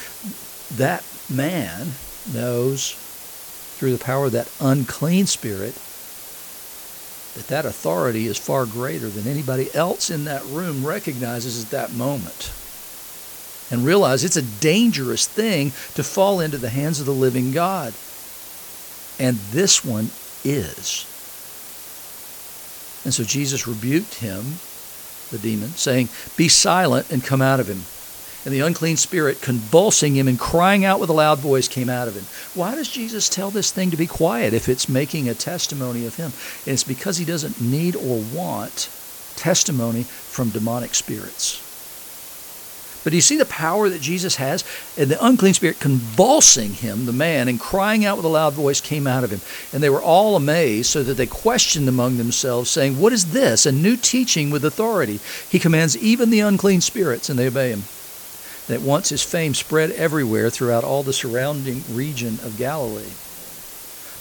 that 0.75 1.05
man 1.29 1.87
knows 2.33 2.91
through 3.77 3.95
the 3.95 4.03
power 4.03 4.25
of 4.25 4.33
that 4.33 4.51
unclean 4.59 5.25
spirit 5.25 5.73
that 7.35 7.47
that 7.47 7.65
authority 7.65 8.27
is 8.27 8.37
far 8.37 8.65
greater 8.65 9.07
than 9.07 9.25
anybody 9.25 9.73
else 9.73 10.09
in 10.09 10.25
that 10.25 10.43
room 10.47 10.85
recognizes 10.85 11.63
at 11.63 11.71
that 11.71 11.93
moment 11.93 12.51
and 13.71 13.85
realize 13.85 14.23
it's 14.23 14.35
a 14.35 14.61
dangerous 14.61 15.27
thing 15.27 15.69
to 15.95 16.03
fall 16.03 16.39
into 16.39 16.57
the 16.57 16.69
hands 16.69 16.99
of 16.99 17.05
the 17.05 17.13
living 17.13 17.51
God. 17.51 17.93
And 19.19 19.37
this 19.51 19.83
one 19.83 20.09
is. 20.43 21.05
And 23.05 23.13
so 23.13 23.23
Jesus 23.23 23.67
rebuked 23.67 24.15
him, 24.15 24.59
the 25.31 25.39
demon, 25.41 25.69
saying, 25.69 26.09
Be 26.35 26.47
silent 26.47 27.11
and 27.11 27.23
come 27.23 27.41
out 27.41 27.59
of 27.59 27.67
him. 27.67 27.83
And 28.45 28.53
the 28.53 28.65
unclean 28.65 28.95
spirit, 28.95 29.41
convulsing 29.41 30.15
him 30.15 30.27
and 30.27 30.39
crying 30.39 30.85
out 30.85 30.99
with 30.99 31.09
a 31.09 31.13
loud 31.13 31.39
voice, 31.39 31.67
came 31.67 31.89
out 31.89 32.07
of 32.07 32.15
him. 32.15 32.23
Why 32.55 32.75
does 32.75 32.89
Jesus 32.89 33.27
tell 33.27 33.51
this 33.51 33.71
thing 33.71 33.91
to 33.91 33.97
be 33.97 34.07
quiet 34.07 34.53
if 34.53 34.69
it's 34.69 34.87
making 34.87 35.27
a 35.27 35.33
testimony 35.33 36.05
of 36.05 36.15
him? 36.15 36.31
And 36.65 36.73
it's 36.73 36.85
because 36.85 37.17
he 37.17 37.25
doesn't 37.25 37.61
need 37.61 37.95
or 37.95 38.23
want 38.33 38.89
testimony 39.35 40.03
from 40.03 40.49
demonic 40.49 40.95
spirits. 40.95 41.68
But 43.09 43.13
do 43.13 43.17
you 43.17 43.21
see 43.21 43.37
the 43.37 43.45
power 43.45 43.89
that 43.89 44.03
Jesus 44.03 44.35
has? 44.35 44.63
And 44.95 45.09
the 45.09 45.25
unclean 45.25 45.55
spirit 45.55 45.79
convulsing 45.79 46.73
him, 46.73 47.07
the 47.07 47.11
man, 47.11 47.47
and 47.47 47.59
crying 47.59 48.05
out 48.05 48.17
with 48.17 48.25
a 48.27 48.29
loud 48.29 48.53
voice 48.53 48.79
came 48.79 49.07
out 49.07 49.23
of 49.23 49.31
him. 49.31 49.41
And 49.73 49.81
they 49.81 49.89
were 49.89 49.99
all 49.99 50.35
amazed, 50.35 50.91
so 50.91 51.01
that 51.01 51.15
they 51.15 51.25
questioned 51.25 51.89
among 51.89 52.17
themselves, 52.17 52.69
saying, 52.69 52.99
What 52.99 53.11
is 53.11 53.31
this? 53.31 53.65
A 53.65 53.71
new 53.71 53.97
teaching 53.97 54.51
with 54.51 54.63
authority. 54.63 55.19
He 55.49 55.57
commands 55.57 55.97
even 55.97 56.29
the 56.29 56.41
unclean 56.41 56.81
spirits, 56.81 57.31
and 57.31 57.39
they 57.39 57.47
obey 57.47 57.71
him. 57.71 57.81
And 58.67 58.77
at 58.77 58.87
once 58.87 59.09
his 59.09 59.23
fame 59.23 59.55
spread 59.55 59.89
everywhere 59.93 60.51
throughout 60.51 60.83
all 60.83 61.01
the 61.01 61.11
surrounding 61.11 61.81
region 61.89 62.37
of 62.43 62.59
Galilee. 62.59 63.09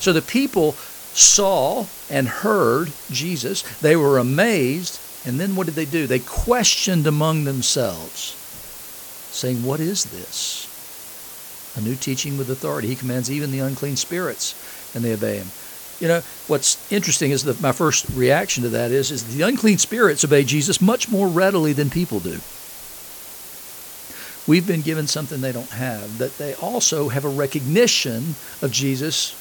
So 0.01 0.14
the 0.14 0.22
people 0.22 0.72
saw 1.12 1.85
and 2.09 2.27
heard 2.27 2.92
Jesus. 3.11 3.61
They 3.81 3.96
were 3.96 4.16
amazed. 4.16 4.98
And 5.27 5.38
then 5.38 5.57
what 5.57 5.66
did 5.66 5.74
they 5.74 5.85
do? 5.85 6.07
They 6.07 6.20
questioned 6.20 7.07
among 7.07 7.44
themselves 7.44 8.37
saying, 9.38 9.64
What 9.64 9.81
is 9.81 10.05
this? 10.05 10.66
A 11.77 11.81
new 11.81 11.94
teaching 11.94 12.37
with 12.37 12.51
authority. 12.51 12.88
He 12.88 12.96
commands 12.96 13.31
even 13.31 13.53
the 13.53 13.61
unclean 13.61 13.96
spirits, 13.96 14.55
and 14.94 15.05
they 15.05 15.14
obey 15.14 15.38
him. 15.38 15.46
You 16.01 16.09
know, 16.09 16.20
what's 16.46 16.90
interesting 16.92 17.31
is 17.33 17.44
that 17.44 17.61
my 17.61 17.72
first 17.72 18.09
reaction 18.14 18.62
to 18.62 18.68
that 18.70 18.90
is, 18.90 19.11
is 19.11 19.37
the 19.37 19.42
unclean 19.42 19.79
spirits 19.79 20.24
obey 20.24 20.44
Jesus 20.44 20.81
much 20.81 21.11
more 21.11 21.27
readily 21.27 21.72
than 21.72 21.90
people 21.90 22.20
do. 22.20 22.38
We've 24.46 24.66
been 24.66 24.81
given 24.81 25.07
something 25.07 25.40
they 25.40 25.53
don't 25.53 25.70
have, 25.70 26.18
that 26.18 26.38
they 26.38 26.55
also 26.55 27.09
have 27.09 27.24
a 27.24 27.29
recognition 27.29 28.35
of 28.62 28.70
Jesus, 28.70 29.33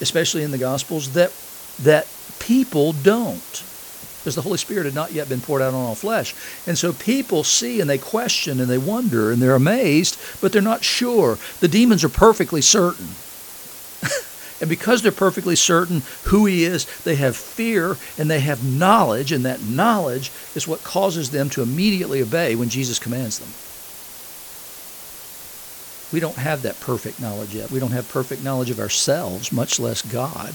especially 0.00 0.42
in 0.42 0.52
the 0.52 0.58
Gospels, 0.58 1.12
that 1.14 1.32
that 1.82 2.06
people 2.38 2.92
don't 2.92 3.64
because 4.22 4.36
the 4.36 4.42
Holy 4.42 4.58
Spirit 4.58 4.84
had 4.84 4.94
not 4.94 5.10
yet 5.10 5.28
been 5.28 5.40
poured 5.40 5.62
out 5.62 5.74
on 5.74 5.84
all 5.84 5.96
flesh. 5.96 6.32
And 6.64 6.78
so 6.78 6.92
people 6.92 7.42
see 7.42 7.80
and 7.80 7.90
they 7.90 7.98
question 7.98 8.60
and 8.60 8.70
they 8.70 8.78
wonder 8.78 9.32
and 9.32 9.42
they're 9.42 9.56
amazed, 9.56 10.16
but 10.40 10.52
they're 10.52 10.62
not 10.62 10.84
sure. 10.84 11.38
The 11.58 11.66
demons 11.66 12.04
are 12.04 12.08
perfectly 12.08 12.62
certain. 12.62 13.08
and 14.60 14.70
because 14.70 15.02
they're 15.02 15.10
perfectly 15.10 15.56
certain 15.56 16.02
who 16.26 16.46
he 16.46 16.62
is, 16.64 16.86
they 17.02 17.16
have 17.16 17.36
fear 17.36 17.96
and 18.16 18.30
they 18.30 18.38
have 18.38 18.64
knowledge, 18.64 19.32
and 19.32 19.44
that 19.44 19.60
knowledge 19.60 20.30
is 20.54 20.68
what 20.68 20.84
causes 20.84 21.32
them 21.32 21.50
to 21.50 21.62
immediately 21.62 22.22
obey 22.22 22.54
when 22.54 22.68
Jesus 22.68 23.00
commands 23.00 23.40
them. 23.40 23.48
We 26.12 26.20
don't 26.20 26.36
have 26.36 26.62
that 26.62 26.78
perfect 26.78 27.20
knowledge 27.20 27.56
yet. 27.56 27.72
We 27.72 27.80
don't 27.80 27.90
have 27.90 28.08
perfect 28.08 28.44
knowledge 28.44 28.70
of 28.70 28.78
ourselves, 28.78 29.50
much 29.50 29.80
less 29.80 30.02
God. 30.02 30.54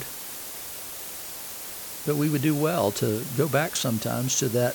But 2.07 2.15
we 2.15 2.29
would 2.29 2.41
do 2.41 2.55
well 2.55 2.91
to 2.93 3.21
go 3.35 3.49
back 3.49 3.75
sometimes 3.75 4.39
to 4.39 4.47
that 4.49 4.73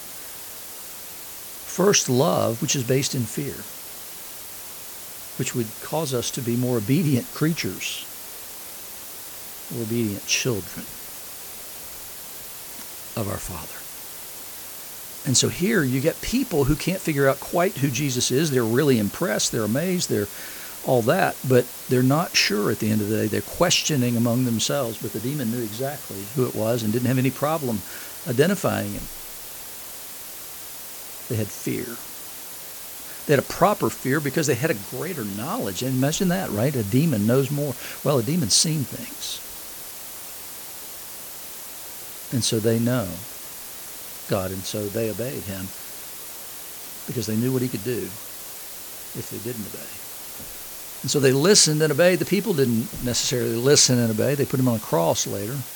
first 1.72 2.10
love, 2.10 2.60
which 2.60 2.76
is 2.76 2.84
based 2.84 3.14
in 3.14 3.22
fear, 3.22 3.56
which 5.38 5.54
would 5.54 5.66
cause 5.82 6.12
us 6.12 6.30
to 6.32 6.42
be 6.42 6.56
more 6.56 6.76
obedient 6.76 7.26
creatures, 7.32 8.04
or 9.74 9.82
obedient 9.82 10.26
children 10.26 10.84
of 13.16 13.26
our 13.32 13.38
Father. 13.38 13.78
And 15.26 15.36
so 15.36 15.48
here 15.48 15.82
you 15.82 16.00
get 16.00 16.20
people 16.20 16.64
who 16.64 16.76
can't 16.76 17.00
figure 17.00 17.28
out 17.28 17.40
quite 17.40 17.78
who 17.78 17.88
Jesus 17.88 18.30
is. 18.30 18.50
They're 18.50 18.64
really 18.64 18.98
impressed, 18.98 19.52
they're 19.52 19.62
amazed, 19.64 20.10
they're 20.10 20.28
all 20.84 21.02
that, 21.02 21.36
but 21.48 21.66
they're 21.88 22.02
not 22.02 22.36
sure 22.36 22.70
at 22.70 22.78
the 22.80 22.90
end 22.90 23.00
of 23.00 23.08
the 23.08 23.16
day. 23.16 23.26
They're 23.28 23.40
questioning 23.40 24.16
among 24.16 24.44
themselves, 24.44 25.00
but 25.00 25.12
the 25.12 25.20
demon 25.20 25.50
knew 25.50 25.62
exactly 25.62 26.24
who 26.34 26.46
it 26.46 26.54
was 26.54 26.82
and 26.82 26.92
didn't 26.92 27.06
have 27.06 27.18
any 27.18 27.30
problem 27.30 27.80
identifying 28.28 28.92
him. 28.92 29.02
They 31.28 31.36
had 31.36 31.48
fear. 31.48 31.86
They 33.26 33.34
had 33.34 33.44
a 33.44 33.52
proper 33.52 33.88
fear 33.88 34.18
because 34.18 34.48
they 34.48 34.54
had 34.54 34.70
a 34.70 34.76
greater 34.90 35.24
knowledge. 35.24 35.82
And 35.82 35.96
imagine 35.96 36.28
that, 36.28 36.50
right? 36.50 36.74
A 36.74 36.82
demon 36.82 37.26
knows 37.26 37.50
more. 37.50 37.74
Well, 38.02 38.18
a 38.18 38.22
demon's 38.22 38.54
seen 38.54 38.82
things. 38.82 39.38
And 42.32 42.42
so 42.42 42.58
they 42.58 42.78
know 42.78 43.08
God, 44.28 44.50
and 44.50 44.62
so 44.64 44.86
they 44.88 45.10
obeyed 45.10 45.42
him 45.44 45.68
because 47.06 47.26
they 47.26 47.36
knew 47.36 47.52
what 47.52 47.62
he 47.62 47.68
could 47.68 47.84
do 47.84 48.08
if 49.14 49.28
they 49.30 49.38
didn't 49.38 49.66
obey. 49.66 50.01
And 51.02 51.10
so 51.10 51.18
they 51.18 51.32
listened 51.32 51.82
and 51.82 51.92
obeyed. 51.92 52.20
The 52.20 52.24
people 52.24 52.54
didn't 52.54 53.02
necessarily 53.02 53.56
listen 53.56 53.98
and 53.98 54.10
obey. 54.10 54.34
They 54.34 54.46
put 54.46 54.60
him 54.60 54.68
on 54.68 54.76
a 54.76 54.80
cross 54.80 55.26
later. 55.26 55.66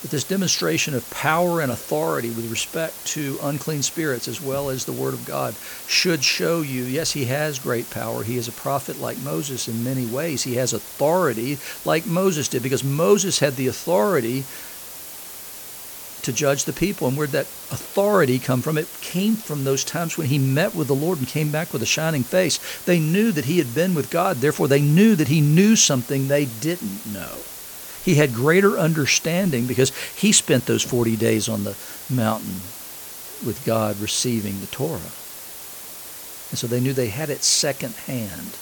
But 0.00 0.10
this 0.10 0.24
demonstration 0.24 0.94
of 0.94 1.08
power 1.10 1.60
and 1.60 1.70
authority 1.70 2.32
with 2.32 2.46
respect 2.46 3.04
to 3.06 3.38
unclean 3.40 3.82
spirits 3.82 4.26
as 4.26 4.40
well 4.40 4.68
as 4.68 4.84
the 4.84 4.92
Word 4.92 5.14
of 5.14 5.24
God 5.24 5.60
should 5.86 6.24
show 6.24 6.60
you 6.60 6.84
yes, 6.84 7.12
he 7.12 7.26
has 7.26 7.60
great 7.60 7.88
power. 7.88 8.24
He 8.24 8.36
is 8.36 8.48
a 8.48 8.52
prophet 8.52 8.96
like 8.96 9.18
Moses 9.18 9.68
in 9.68 9.84
many 9.84 10.04
ways. 10.04 10.42
He 10.42 10.54
has 10.54 10.72
authority 10.72 11.60
like 11.84 12.04
Moses 12.04 12.48
did 12.48 12.64
because 12.64 12.82
Moses 12.82 13.38
had 13.38 13.54
the 13.56 13.68
authority 13.68 14.48
to 16.22 16.32
judge 16.32 16.64
the 16.64 16.72
people. 16.72 17.08
And 17.08 17.16
where'd 17.16 17.30
that 17.30 17.46
authority 17.70 18.38
come 18.38 18.62
from? 18.62 18.78
It 18.78 18.88
came 19.00 19.36
from 19.36 19.64
those 19.64 19.84
times 19.84 20.16
when 20.16 20.28
he 20.28 20.38
met 20.38 20.74
with 20.74 20.88
the 20.88 20.94
Lord 20.94 21.18
and 21.18 21.28
came 21.28 21.50
back 21.50 21.72
with 21.72 21.82
a 21.82 21.86
shining 21.86 22.22
face. 22.22 22.58
They 22.84 22.98
knew 22.98 23.32
that 23.32 23.44
he 23.44 23.58
had 23.58 23.74
been 23.74 23.94
with 23.94 24.10
God, 24.10 24.36
therefore, 24.38 24.68
they 24.68 24.80
knew 24.80 25.14
that 25.16 25.28
he 25.28 25.40
knew 25.40 25.76
something 25.76 26.28
they 26.28 26.46
didn't 26.46 27.12
know. 27.12 27.38
He 28.04 28.16
had 28.16 28.34
greater 28.34 28.78
understanding 28.78 29.66
because 29.66 29.92
he 30.16 30.32
spent 30.32 30.66
those 30.66 30.82
40 30.82 31.16
days 31.16 31.48
on 31.48 31.64
the 31.64 31.76
mountain 32.10 32.60
with 33.46 33.62
God 33.64 34.00
receiving 34.00 34.60
the 34.60 34.66
Torah. 34.66 35.12
And 36.50 36.58
so 36.58 36.66
they 36.66 36.80
knew 36.80 36.92
they 36.92 37.08
had 37.08 37.30
it 37.30 37.42
second 37.42 37.94
hand. 37.94 38.58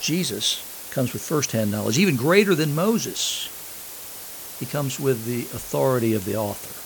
Jesus 0.00 0.90
comes 0.90 1.12
with 1.12 1.22
first 1.22 1.52
hand 1.52 1.70
knowledge, 1.70 1.98
even 1.98 2.16
greater 2.16 2.54
than 2.54 2.74
Moses. 2.74 3.48
He 4.58 4.66
comes 4.66 4.98
with 4.98 5.24
the 5.24 5.42
authority 5.56 6.14
of 6.14 6.24
the 6.24 6.36
author. 6.36 6.78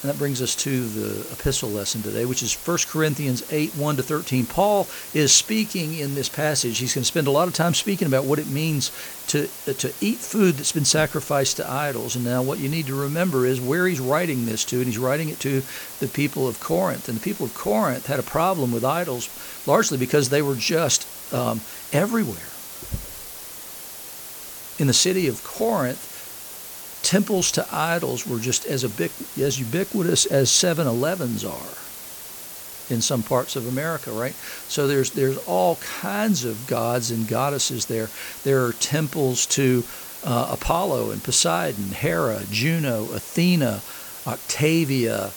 And 0.00 0.12
that 0.12 0.18
brings 0.18 0.40
us 0.40 0.54
to 0.56 0.86
the 0.86 1.32
epistle 1.32 1.70
lesson 1.70 2.02
today, 2.02 2.24
which 2.24 2.40
is 2.40 2.54
1 2.54 2.78
Corinthians 2.88 3.42
8 3.52 3.74
1 3.74 3.96
to 3.96 4.02
13. 4.04 4.46
Paul 4.46 4.86
is 5.12 5.32
speaking 5.32 5.98
in 5.98 6.14
this 6.14 6.28
passage. 6.28 6.78
He's 6.78 6.94
going 6.94 7.02
to 7.02 7.08
spend 7.08 7.26
a 7.26 7.32
lot 7.32 7.48
of 7.48 7.54
time 7.54 7.74
speaking 7.74 8.06
about 8.06 8.24
what 8.24 8.38
it 8.38 8.46
means 8.46 8.92
to, 9.26 9.48
to 9.66 9.92
eat 10.00 10.18
food 10.18 10.54
that's 10.54 10.70
been 10.70 10.84
sacrificed 10.84 11.56
to 11.56 11.68
idols. 11.68 12.14
And 12.14 12.24
now, 12.24 12.42
what 12.42 12.60
you 12.60 12.68
need 12.68 12.86
to 12.86 12.94
remember 12.94 13.44
is 13.44 13.60
where 13.60 13.88
he's 13.88 13.98
writing 13.98 14.46
this 14.46 14.64
to, 14.66 14.76
and 14.76 14.86
he's 14.86 14.98
writing 14.98 15.30
it 15.30 15.40
to 15.40 15.62
the 15.98 16.06
people 16.06 16.46
of 16.46 16.60
Corinth. 16.60 17.08
And 17.08 17.18
the 17.18 17.24
people 17.24 17.46
of 17.46 17.54
Corinth 17.54 18.06
had 18.06 18.20
a 18.20 18.24
problem 18.24 18.70
with 18.70 18.84
idols 18.84 19.28
largely 19.66 19.98
because 19.98 20.28
they 20.28 20.42
were 20.42 20.54
just 20.54 21.08
um, 21.34 21.60
everywhere. 21.92 22.57
In 24.78 24.86
the 24.86 24.92
city 24.92 25.26
of 25.26 25.42
Corinth, 25.44 27.00
temples 27.02 27.50
to 27.52 27.66
idols 27.72 28.26
were 28.26 28.38
just 28.38 28.66
as, 28.66 28.84
ubiqu- 28.84 29.40
as 29.40 29.58
ubiquitous 29.58 30.26
as 30.26 30.50
7-Elevens 30.50 31.44
are 31.44 31.78
in 32.90 33.00
some 33.00 33.22
parts 33.22 33.56
of 33.56 33.66
America, 33.66 34.10
right? 34.10 34.34
So 34.68 34.86
there's 34.86 35.10
there's 35.10 35.36
all 35.46 35.76
kinds 35.76 36.44
of 36.44 36.66
gods 36.66 37.10
and 37.10 37.28
goddesses 37.28 37.86
there. 37.86 38.08
There 38.44 38.64
are 38.64 38.72
temples 38.72 39.46
to 39.46 39.84
uh, 40.24 40.50
Apollo 40.52 41.10
and 41.10 41.22
Poseidon, 41.22 41.90
Hera, 41.90 42.42
Juno, 42.50 43.04
Athena, 43.12 43.82
Octavia. 44.26 45.30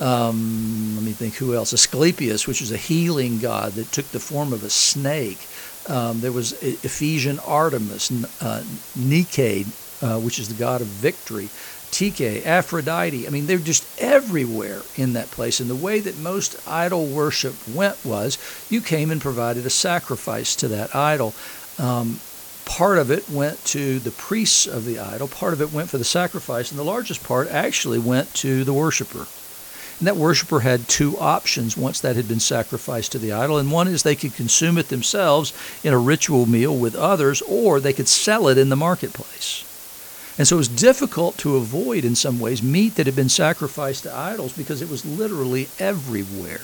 Um, 0.00 0.94
let 0.96 1.04
me 1.04 1.12
think 1.12 1.34
who 1.34 1.54
else. 1.54 1.72
Asclepius, 1.72 2.46
which 2.46 2.62
is 2.62 2.72
a 2.72 2.76
healing 2.76 3.38
god 3.38 3.72
that 3.72 3.92
took 3.92 4.06
the 4.06 4.20
form 4.20 4.52
of 4.52 4.64
a 4.64 4.70
snake. 4.70 5.38
Um, 5.88 6.20
there 6.20 6.32
was 6.32 6.52
Ephesian 6.62 7.38
Artemis, 7.40 8.10
uh, 8.40 8.62
Nike, 8.96 9.66
uh, 10.00 10.20
which 10.20 10.38
is 10.38 10.48
the 10.48 10.54
god 10.54 10.80
of 10.80 10.86
victory, 10.86 11.48
Tyche, 11.90 12.46
Aphrodite. 12.46 13.26
I 13.26 13.30
mean, 13.30 13.46
they're 13.46 13.58
just 13.58 13.84
everywhere 14.00 14.80
in 14.96 15.12
that 15.12 15.30
place. 15.30 15.60
And 15.60 15.68
the 15.68 15.76
way 15.76 16.00
that 16.00 16.18
most 16.18 16.56
idol 16.66 17.06
worship 17.06 17.54
went 17.68 18.02
was 18.04 18.38
you 18.70 18.80
came 18.80 19.10
and 19.10 19.20
provided 19.20 19.66
a 19.66 19.70
sacrifice 19.70 20.56
to 20.56 20.68
that 20.68 20.94
idol. 20.94 21.34
Um, 21.78 22.20
part 22.64 22.98
of 22.98 23.10
it 23.10 23.28
went 23.28 23.62
to 23.66 23.98
the 23.98 24.10
priests 24.12 24.66
of 24.66 24.84
the 24.84 24.98
idol, 24.98 25.28
part 25.28 25.52
of 25.52 25.60
it 25.60 25.72
went 25.72 25.90
for 25.90 25.98
the 25.98 26.04
sacrifice, 26.04 26.70
and 26.70 26.78
the 26.78 26.84
largest 26.84 27.22
part 27.24 27.48
actually 27.48 27.98
went 27.98 28.32
to 28.34 28.64
the 28.64 28.72
worshiper. 28.72 29.26
And 30.02 30.08
that 30.08 30.16
worshiper 30.16 30.58
had 30.58 30.88
two 30.88 31.16
options 31.16 31.76
once 31.76 32.00
that 32.00 32.16
had 32.16 32.26
been 32.26 32.40
sacrificed 32.40 33.12
to 33.12 33.20
the 33.20 33.30
idol. 33.30 33.56
And 33.56 33.70
one 33.70 33.86
is 33.86 34.02
they 34.02 34.16
could 34.16 34.34
consume 34.34 34.76
it 34.76 34.88
themselves 34.88 35.52
in 35.84 35.92
a 35.92 35.98
ritual 35.98 36.44
meal 36.44 36.76
with 36.76 36.96
others, 36.96 37.40
or 37.42 37.78
they 37.78 37.92
could 37.92 38.08
sell 38.08 38.48
it 38.48 38.58
in 38.58 38.68
the 38.68 38.74
marketplace. 38.74 39.62
And 40.36 40.48
so 40.48 40.56
it 40.56 40.58
was 40.58 40.66
difficult 40.66 41.38
to 41.38 41.54
avoid, 41.54 42.04
in 42.04 42.16
some 42.16 42.40
ways, 42.40 42.64
meat 42.64 42.96
that 42.96 43.06
had 43.06 43.14
been 43.14 43.28
sacrificed 43.28 44.02
to 44.02 44.12
idols 44.12 44.52
because 44.52 44.82
it 44.82 44.90
was 44.90 45.06
literally 45.06 45.68
everywhere. 45.78 46.62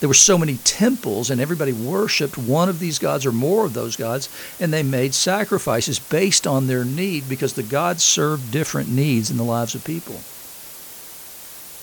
There 0.00 0.10
were 0.10 0.12
so 0.12 0.36
many 0.36 0.58
temples, 0.58 1.30
and 1.30 1.40
everybody 1.40 1.72
worshiped 1.72 2.36
one 2.36 2.68
of 2.68 2.78
these 2.78 2.98
gods 2.98 3.24
or 3.24 3.32
more 3.32 3.64
of 3.64 3.72
those 3.72 3.96
gods, 3.96 4.28
and 4.60 4.70
they 4.70 4.82
made 4.82 5.14
sacrifices 5.14 5.98
based 5.98 6.46
on 6.46 6.66
their 6.66 6.84
need 6.84 7.26
because 7.26 7.54
the 7.54 7.62
gods 7.62 8.02
served 8.02 8.50
different 8.50 8.90
needs 8.90 9.30
in 9.30 9.38
the 9.38 9.44
lives 9.44 9.74
of 9.74 9.82
people. 9.82 10.20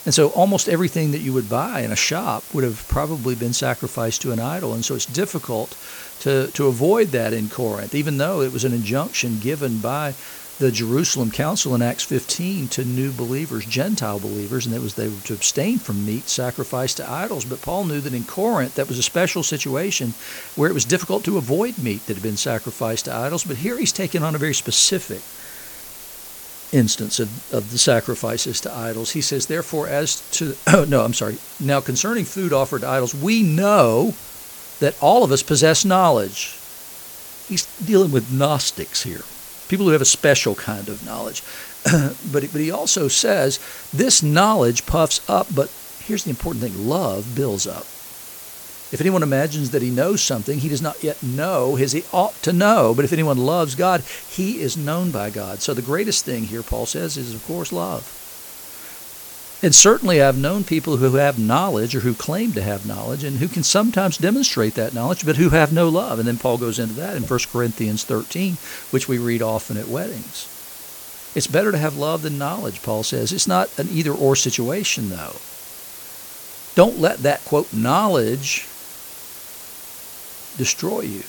And 0.05 0.13
so 0.13 0.29
almost 0.29 0.67
everything 0.67 1.11
that 1.11 1.21
you 1.21 1.31
would 1.33 1.49
buy 1.49 1.79
in 1.81 1.91
a 1.91 1.95
shop 1.95 2.43
would 2.53 2.63
have 2.63 2.85
probably 2.87 3.35
been 3.35 3.53
sacrificed 3.53 4.21
to 4.23 4.31
an 4.31 4.39
idol. 4.39 4.73
And 4.73 4.83
so 4.83 4.95
it's 4.95 5.05
difficult 5.05 5.77
to, 6.19 6.47
to 6.47 6.67
avoid 6.67 7.09
that 7.09 7.31
in 7.31 7.49
Corinth, 7.49 7.95
even 7.95 8.17
though 8.17 8.41
it 8.41 8.51
was 8.51 8.65
an 8.65 8.73
injunction 8.73 9.39
given 9.39 9.79
by 9.79 10.13
the 10.59 10.71
Jerusalem 10.71 11.31
Council 11.31 11.73
in 11.73 11.81
Acts 11.81 12.03
15 12.03 12.67
to 12.69 12.85
new 12.85 13.11
believers, 13.11 13.65
Gentile 13.65 14.19
believers, 14.19 14.65
and 14.65 14.75
it 14.75 14.81
was 14.81 14.93
they 14.93 15.07
were 15.07 15.19
to 15.25 15.33
abstain 15.33 15.79
from 15.79 16.05
meat 16.05 16.29
sacrificed 16.29 16.97
to 16.97 17.09
idols. 17.09 17.43
But 17.43 17.61
Paul 17.61 17.85
knew 17.85 18.01
that 18.01 18.13
in 18.13 18.23
Corinth 18.23 18.75
that 18.75 18.87
was 18.87 18.99
a 18.99 19.03
special 19.03 19.41
situation 19.41 20.13
where 20.55 20.69
it 20.69 20.73
was 20.73 20.85
difficult 20.85 21.23
to 21.25 21.37
avoid 21.37 21.77
meat 21.79 22.05
that 22.05 22.13
had 22.13 22.23
been 22.23 22.37
sacrificed 22.37 23.05
to 23.05 23.15
idols. 23.15 23.43
But 23.43 23.57
here 23.57 23.77
he's 23.77 23.91
taken 23.91 24.21
on 24.21 24.35
a 24.35 24.37
very 24.37 24.53
specific 24.53 25.21
instance 26.73 27.19
of, 27.19 27.53
of 27.53 27.71
the 27.71 27.77
sacrifices 27.77 28.59
to 28.61 28.73
idols. 28.73 29.11
He 29.11 29.21
says, 29.21 29.45
therefore, 29.45 29.87
as 29.87 30.29
to 30.31 30.55
oh, 30.67 30.85
no, 30.85 31.05
I'm 31.05 31.13
sorry. 31.13 31.37
Now 31.59 31.79
concerning 31.79 32.25
food 32.25 32.51
offered 32.51 32.81
to 32.81 32.89
idols, 32.89 33.15
we 33.15 33.43
know 33.43 34.13
that 34.79 35.01
all 35.01 35.23
of 35.23 35.31
us 35.31 35.43
possess 35.43 35.85
knowledge. 35.85 36.59
He's 37.47 37.65
dealing 37.85 38.11
with 38.11 38.31
Gnostics 38.31 39.03
here 39.03 39.21
people 39.73 39.87
who 39.87 39.91
have 39.93 40.01
a 40.01 40.05
special 40.05 40.53
kind 40.53 40.87
of 40.87 41.03
knowledge. 41.03 41.41
but, 42.31 42.43
but 42.51 42.61
he 42.61 42.69
also 42.69 43.07
says 43.07 43.59
this 43.91 44.21
knowledge 44.21 44.85
puffs 44.85 45.27
up, 45.29 45.47
but 45.55 45.71
here's 46.03 46.25
the 46.25 46.29
important 46.29 46.63
thing 46.63 46.87
love 46.87 47.35
builds 47.35 47.65
up. 47.65 47.85
If 48.93 49.01
anyone 49.01 49.23
imagines 49.23 49.71
that 49.71 49.81
he 49.81 49.89
knows 49.89 50.21
something, 50.21 50.59
he 50.59 50.69
does 50.69 50.81
not 50.81 51.03
yet 51.03 51.23
know 51.23 51.75
as 51.77 51.93
he 51.93 52.03
ought 52.13 52.39
to 52.43 52.53
know. 52.53 52.93
But 52.95 53.05
if 53.05 53.11
anyone 53.11 53.39
loves 53.39 53.73
God, 53.73 54.01
he 54.29 54.61
is 54.61 54.77
known 54.77 55.09
by 55.09 55.31
God. 55.31 55.63
So 55.63 55.73
the 55.73 55.81
greatest 55.81 56.25
thing 56.25 56.43
here, 56.43 56.61
Paul 56.61 56.85
says, 56.85 57.17
is, 57.17 57.33
of 57.33 57.43
course, 57.43 57.73
love. 57.73 58.19
And 59.63 59.73
certainly 59.73 60.21
I've 60.21 60.37
known 60.37 60.63
people 60.63 60.97
who 60.97 61.15
have 61.15 61.39
knowledge 61.39 61.95
or 61.95 62.01
who 62.01 62.13
claim 62.13 62.51
to 62.51 62.61
have 62.61 62.85
knowledge 62.85 63.23
and 63.23 63.37
who 63.37 63.47
can 63.47 63.63
sometimes 63.63 64.19
demonstrate 64.19 64.75
that 64.75 64.93
knowledge, 64.93 65.25
but 65.25 65.37
who 65.37 65.49
have 65.49 65.73
no 65.73 65.89
love. 65.89 66.19
And 66.19 66.27
then 66.27 66.37
Paul 66.37 66.59
goes 66.59 66.77
into 66.77 66.93
that 66.95 67.15
in 67.17 67.23
1 67.23 67.39
Corinthians 67.51 68.03
13, 68.03 68.57
which 68.91 69.07
we 69.07 69.17
read 69.17 69.41
often 69.41 69.75
at 69.77 69.87
weddings. 69.87 70.49
It's 71.33 71.47
better 71.47 71.71
to 71.71 71.79
have 71.79 71.97
love 71.97 72.21
than 72.21 72.37
knowledge, 72.37 72.83
Paul 72.83 73.01
says. 73.01 73.33
It's 73.33 73.47
not 73.47 73.75
an 73.79 73.87
either 73.89 74.11
or 74.11 74.35
situation, 74.35 75.09
though. 75.09 75.37
Don't 76.75 76.99
let 76.99 77.19
that, 77.19 77.43
quote, 77.45 77.73
knowledge 77.73 78.67
destroy 80.57 81.01
you. 81.01 81.23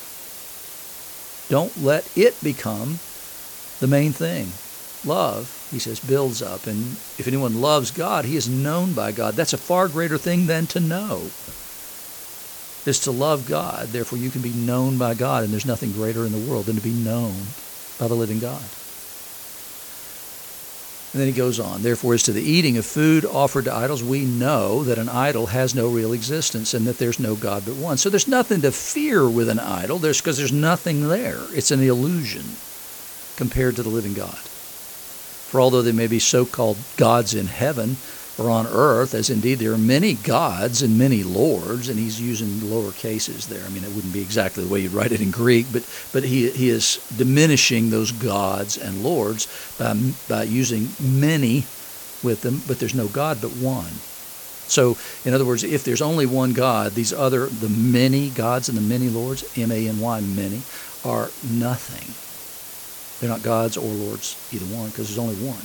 Don't 1.48 1.76
let 1.82 2.08
it 2.16 2.42
become 2.42 2.98
the 3.80 3.86
main 3.86 4.12
thing 4.12 4.46
love, 5.04 5.68
he 5.70 5.78
says, 5.78 6.00
builds 6.00 6.42
up. 6.42 6.66
And 6.66 6.96
if 7.18 7.28
anyone 7.28 7.60
loves 7.60 7.90
God, 7.90 8.24
he 8.24 8.36
is 8.36 8.48
known 8.48 8.94
by 8.94 9.12
God. 9.12 9.36
That's 9.36 9.52
a 9.52 9.58
far 9.58 9.88
greater 9.88 10.18
thing 10.18 10.46
than 10.46 10.66
to 10.68 10.80
know. 10.80 11.20
Is 12.86 13.00
to 13.00 13.10
love 13.10 13.46
God. 13.46 13.88
Therefore, 13.88 14.18
you 14.18 14.30
can 14.30 14.42
be 14.42 14.52
known 14.52 14.98
by 14.98 15.14
God, 15.14 15.42
and 15.42 15.52
there's 15.52 15.64
nothing 15.64 15.92
greater 15.92 16.26
in 16.26 16.32
the 16.32 16.38
world 16.38 16.66
than 16.66 16.76
to 16.76 16.82
be 16.82 16.92
known 16.92 17.54
by 17.98 18.08
the 18.08 18.14
living 18.14 18.38
God. 18.38 18.76
And 21.14 21.20
then 21.20 21.28
he 21.28 21.32
goes 21.32 21.60
on, 21.60 21.82
therefore, 21.82 22.14
as 22.14 22.24
to 22.24 22.32
the 22.32 22.42
eating 22.42 22.76
of 22.76 22.84
food 22.84 23.24
offered 23.24 23.66
to 23.66 23.72
idols, 23.72 24.02
we 24.02 24.24
know 24.24 24.82
that 24.82 24.98
an 24.98 25.08
idol 25.08 25.46
has 25.46 25.72
no 25.72 25.88
real 25.88 26.12
existence 26.12 26.74
and 26.74 26.88
that 26.88 26.98
there's 26.98 27.20
no 27.20 27.36
God 27.36 27.62
but 27.64 27.76
one. 27.76 27.98
So 27.98 28.10
there's 28.10 28.26
nothing 28.26 28.62
to 28.62 28.72
fear 28.72 29.30
with 29.30 29.48
an 29.48 29.60
idol 29.60 30.00
there's 30.00 30.20
because 30.20 30.38
there's 30.38 30.50
nothing 30.50 31.08
there. 31.08 31.38
It's 31.52 31.70
an 31.70 31.80
illusion 31.80 32.56
compared 33.36 33.76
to 33.76 33.84
the 33.84 33.90
living 33.90 34.14
God. 34.14 34.34
For 34.34 35.60
although 35.60 35.82
there 35.82 35.92
may 35.92 36.08
be 36.08 36.18
so 36.18 36.44
called 36.44 36.78
gods 36.96 37.32
in 37.32 37.46
heaven 37.46 37.96
or 38.38 38.50
on 38.50 38.66
earth, 38.66 39.14
as 39.14 39.30
indeed 39.30 39.58
there 39.58 39.72
are 39.72 39.78
many 39.78 40.14
gods 40.14 40.82
and 40.82 40.98
many 40.98 41.22
lords, 41.22 41.88
and 41.88 41.98
he's 41.98 42.20
using 42.20 42.68
lower 42.70 42.90
cases 42.92 43.46
there. 43.46 43.64
I 43.64 43.68
mean, 43.68 43.84
it 43.84 43.92
wouldn't 43.92 44.12
be 44.12 44.22
exactly 44.22 44.64
the 44.64 44.68
way 44.68 44.80
you'd 44.80 44.92
write 44.92 45.12
it 45.12 45.20
in 45.20 45.30
Greek, 45.30 45.66
but, 45.72 45.82
but 46.12 46.24
he, 46.24 46.50
he 46.50 46.68
is 46.68 47.00
diminishing 47.16 47.90
those 47.90 48.10
gods 48.10 48.76
and 48.76 49.02
lords 49.04 49.46
by, 49.78 49.94
by 50.28 50.42
using 50.44 50.88
many 50.98 51.62
with 52.22 52.42
them, 52.42 52.60
but 52.66 52.78
there's 52.78 52.94
no 52.94 53.06
God 53.06 53.40
but 53.40 53.52
one. 53.52 53.92
So, 54.66 54.96
in 55.24 55.34
other 55.34 55.44
words, 55.44 55.62
if 55.62 55.84
there's 55.84 56.02
only 56.02 56.26
one 56.26 56.54
God, 56.54 56.92
these 56.92 57.12
other, 57.12 57.46
the 57.46 57.68
many 57.68 58.30
gods 58.30 58.68
and 58.68 58.78
the 58.78 58.82
many 58.82 59.10
lords, 59.10 59.44
M 59.58 59.70
A 59.70 59.86
N 59.86 60.00
Y, 60.00 60.20
many, 60.20 60.62
are 61.04 61.28
nothing. 61.42 62.23
They're 63.24 63.32
not 63.32 63.42
gods 63.42 63.78
or 63.78 63.88
lords, 63.88 64.36
either 64.52 64.66
one, 64.66 64.90
because 64.90 65.08
there's 65.08 65.18
only 65.18 65.36
one. 65.36 65.62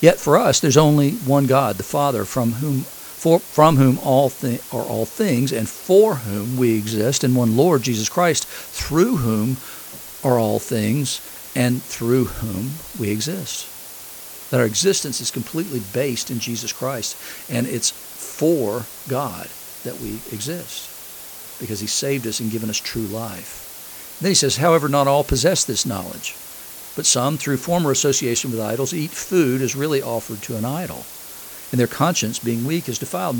Yet 0.00 0.18
for 0.18 0.38
us, 0.38 0.60
there's 0.60 0.78
only 0.78 1.10
one 1.10 1.44
God, 1.44 1.76
the 1.76 1.82
Father, 1.82 2.24
from 2.24 2.52
whom 2.52 2.84
for, 2.84 3.38
from 3.38 3.76
whom 3.76 3.98
all 3.98 4.30
thi- 4.30 4.60
are 4.74 4.80
all 4.80 5.04
things, 5.04 5.52
and 5.52 5.68
for 5.68 6.14
whom 6.14 6.56
we 6.56 6.74
exist, 6.74 7.22
and 7.22 7.36
one 7.36 7.54
Lord 7.54 7.82
Jesus 7.82 8.08
Christ, 8.08 8.46
through 8.46 9.18
whom 9.18 9.58
are 10.24 10.38
all 10.38 10.58
things, 10.58 11.20
and 11.54 11.82
through 11.82 12.24
whom 12.24 12.70
we 12.98 13.10
exist. 13.10 13.68
That 14.50 14.60
our 14.60 14.66
existence 14.66 15.20
is 15.20 15.30
completely 15.30 15.82
based 15.92 16.30
in 16.30 16.38
Jesus 16.38 16.72
Christ, 16.72 17.14
and 17.52 17.66
it's 17.66 17.90
for 17.90 18.86
God 19.10 19.46
that 19.84 20.00
we 20.00 20.12
exist, 20.34 21.60
because 21.60 21.80
He 21.80 21.86
saved 21.86 22.26
us 22.26 22.40
and 22.40 22.50
given 22.50 22.70
us 22.70 22.80
true 22.80 23.02
life. 23.02 24.16
And 24.18 24.24
then 24.24 24.30
He 24.30 24.34
says, 24.34 24.56
however, 24.56 24.88
not 24.88 25.08
all 25.08 25.24
possess 25.24 25.62
this 25.66 25.84
knowledge, 25.84 26.34
but 26.96 27.06
some, 27.06 27.38
through 27.38 27.56
former 27.56 27.90
association 27.90 28.50
with 28.50 28.60
idols, 28.60 28.92
eat 28.92 29.10
food 29.10 29.62
as 29.62 29.74
really 29.74 30.02
offered 30.02 30.42
to 30.42 30.56
an 30.56 30.64
idol 30.64 31.04
and 31.72 31.80
their 31.80 31.86
conscience 31.86 32.38
being 32.38 32.64
weak 32.66 32.88
is 32.88 32.98
defiled. 32.98 33.36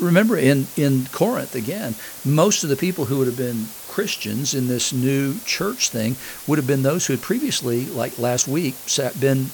Remember 0.00 0.36
in, 0.36 0.66
in 0.76 1.06
Corinth, 1.12 1.54
again, 1.54 1.94
most 2.24 2.64
of 2.64 2.70
the 2.70 2.76
people 2.76 3.04
who 3.04 3.18
would 3.18 3.28
have 3.28 3.36
been 3.36 3.66
Christians 3.88 4.52
in 4.52 4.66
this 4.66 4.92
new 4.92 5.38
church 5.46 5.88
thing 5.88 6.16
would 6.46 6.58
have 6.58 6.66
been 6.66 6.82
those 6.82 7.06
who 7.06 7.12
had 7.12 7.22
previously, 7.22 7.86
like 7.86 8.18
last 8.18 8.48
week, 8.48 8.74
sat, 8.86 9.18
been 9.20 9.46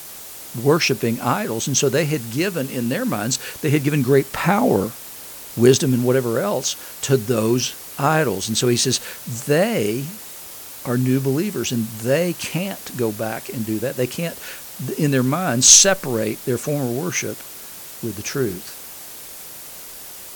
worshiping 0.62 1.20
idols. 1.20 1.66
And 1.66 1.76
so 1.76 1.88
they 1.88 2.06
had 2.06 2.32
given, 2.32 2.68
in 2.70 2.88
their 2.88 3.04
minds, 3.04 3.38
they 3.60 3.70
had 3.70 3.84
given 3.84 4.02
great 4.02 4.32
power, 4.32 4.90
wisdom, 5.56 5.92
and 5.92 6.04
whatever 6.04 6.38
else 6.38 6.76
to 7.02 7.18
those 7.18 7.74
idols. 7.98 8.48
And 8.48 8.56
so 8.56 8.68
he 8.68 8.76
says, 8.76 9.00
they 9.46 10.04
are 10.86 10.98
new 10.98 11.20
believers 11.20 11.72
and 11.72 11.84
they 12.02 12.32
can't 12.34 12.96
go 12.96 13.12
back 13.12 13.48
and 13.48 13.64
do 13.64 13.78
that. 13.78 13.96
They 13.96 14.06
can't, 14.06 14.38
in 14.98 15.10
their 15.10 15.22
minds, 15.22 15.66
separate 15.66 16.44
their 16.44 16.58
former 16.58 16.90
worship 17.00 17.36
with 18.02 18.16
the 18.16 18.22
truth. 18.22 18.82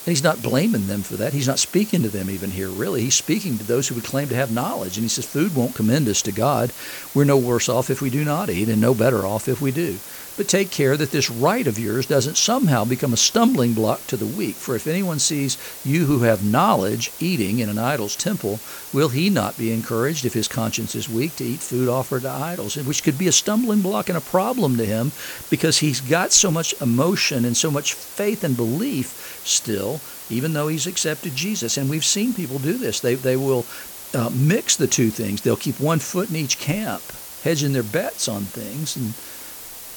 And 0.06 0.12
he's 0.12 0.24
not 0.24 0.42
blaming 0.42 0.87
them 0.87 1.02
for 1.02 1.16
that. 1.16 1.34
He's 1.34 1.46
not 1.46 1.58
speaking 1.58 2.02
to 2.02 2.08
them 2.08 2.30
even 2.30 2.50
here, 2.50 2.70
really. 2.70 3.02
He's 3.02 3.14
speaking 3.14 3.58
to 3.58 3.64
those 3.64 3.88
who 3.88 3.94
would 3.94 4.04
claim 4.04 4.28
to 4.28 4.34
have 4.34 4.50
knowledge. 4.50 4.96
And 4.96 5.04
he 5.04 5.08
says, 5.08 5.26
Food 5.26 5.54
won't 5.54 5.74
commend 5.74 6.08
us 6.08 6.22
to 6.22 6.32
God. 6.32 6.72
We're 7.14 7.24
no 7.24 7.37
worse 7.37 7.68
off 7.68 7.90
if 7.90 8.00
we 8.00 8.08
do 8.08 8.24
not 8.24 8.48
eat, 8.48 8.70
and 8.70 8.80
no 8.80 8.94
better 8.94 9.26
off 9.26 9.48
if 9.48 9.61
we 9.61 9.70
do. 9.70 9.98
But 10.38 10.46
take 10.46 10.70
care 10.70 10.96
that 10.96 11.11
this 11.11 11.31
right 11.31 11.66
of 11.66 11.81
yours 11.81 12.07
doesn't 12.07 12.37
somehow 12.37 12.85
become 12.85 13.12
a 13.12 13.16
stumbling 13.16 13.74
block 13.74 14.07
to 14.07 14.16
the 14.16 14.24
weak. 14.24 14.55
For 14.55 14.77
if 14.77 14.87
anyone 14.87 15.18
sees 15.18 15.59
you 15.85 16.07
who 16.07 16.20
have 16.20 16.44
knowledge 16.44 17.11
eating 17.18 17.59
in 17.59 17.68
an 17.68 17.77
idol's 17.77 18.14
temple, 18.14 18.61
will 18.92 19.09
he 19.09 19.31
not 19.31 19.59
be 19.59 19.72
encouraged 19.72 20.24
if 20.24 20.35
his 20.35 20.46
conscience 20.46 20.94
is 20.94 21.09
weak 21.09 21.35
to 21.37 21.44
eat 21.44 21.59
food 21.59 21.88
offered 21.88 22.22
to 22.22 22.31
idols? 22.31 22.77
Which 22.77 23.03
could 23.03 23.18
be 23.18 23.27
a 23.27 23.33
stumbling 23.33 23.83
block 23.83 24.09
and 24.09 24.16
a 24.16 24.20
problem 24.20 24.77
to 24.77 24.87
him 24.87 25.11
because 25.51 25.79
he's 25.79 26.01
got 26.01 26.31
so 26.31 26.53
much 26.53 26.72
emotion 26.81 27.44
and 27.44 27.57
so 27.57 27.68
much 27.68 27.94
faith 27.94 28.44
and 28.44 28.57
belief 28.57 29.42
still, 29.44 30.01
even 30.31 30.53
though 30.53 30.68
he's 30.68 30.87
accepted 30.87 31.35
Jesus. 31.35 31.77
And 31.77 31.90
we've 31.90 32.05
seen 32.05 32.33
people 32.33 32.61
do 32.61 32.79
this. 32.79 33.01
They, 33.01 33.16
they 33.16 33.37
will 33.37 33.66
uh, 34.14 34.31
mix 34.33 34.77
the 34.77 34.87
two 34.87 35.11
things. 35.11 35.40
They'll 35.40 35.57
keep 35.57 35.81
one 35.81 35.98
foot 35.98 36.31
in 36.31 36.37
each 36.37 36.61
camp, 36.61 37.03
hedging 37.42 37.72
their 37.72 37.83
bets 37.83 38.29
on 38.29 38.42
things. 38.42 38.96
And 38.96 39.14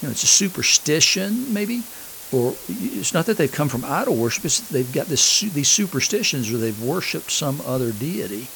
you 0.01 0.07
know, 0.07 0.11
it's 0.11 0.23
a 0.23 0.27
superstition, 0.27 1.53
maybe, 1.53 1.83
or 2.33 2.53
it's 2.67 3.13
not 3.13 3.25
that 3.27 3.37
they've 3.37 3.51
come 3.51 3.69
from 3.69 3.85
idol 3.85 4.15
worship. 4.15 4.45
It's 4.45 4.67
they've 4.69 4.91
got 4.91 5.07
this 5.07 5.41
these 5.41 5.67
superstitions, 5.67 6.51
or 6.51 6.57
they've 6.57 6.81
worshipped 6.81 7.31
some 7.31 7.61
other 7.65 7.91
deity 7.91 8.47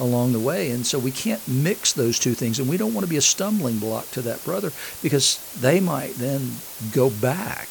along 0.00 0.32
the 0.32 0.40
way, 0.40 0.70
and 0.70 0.86
so 0.86 0.98
we 0.98 1.10
can't 1.10 1.46
mix 1.46 1.92
those 1.92 2.18
two 2.18 2.34
things. 2.34 2.58
And 2.58 2.68
we 2.68 2.76
don't 2.76 2.94
want 2.94 3.04
to 3.04 3.10
be 3.10 3.16
a 3.16 3.22
stumbling 3.22 3.78
block 3.78 4.10
to 4.12 4.22
that 4.22 4.42
brother 4.44 4.72
because 5.02 5.38
they 5.60 5.78
might 5.78 6.14
then 6.14 6.52
go 6.92 7.10
back 7.10 7.68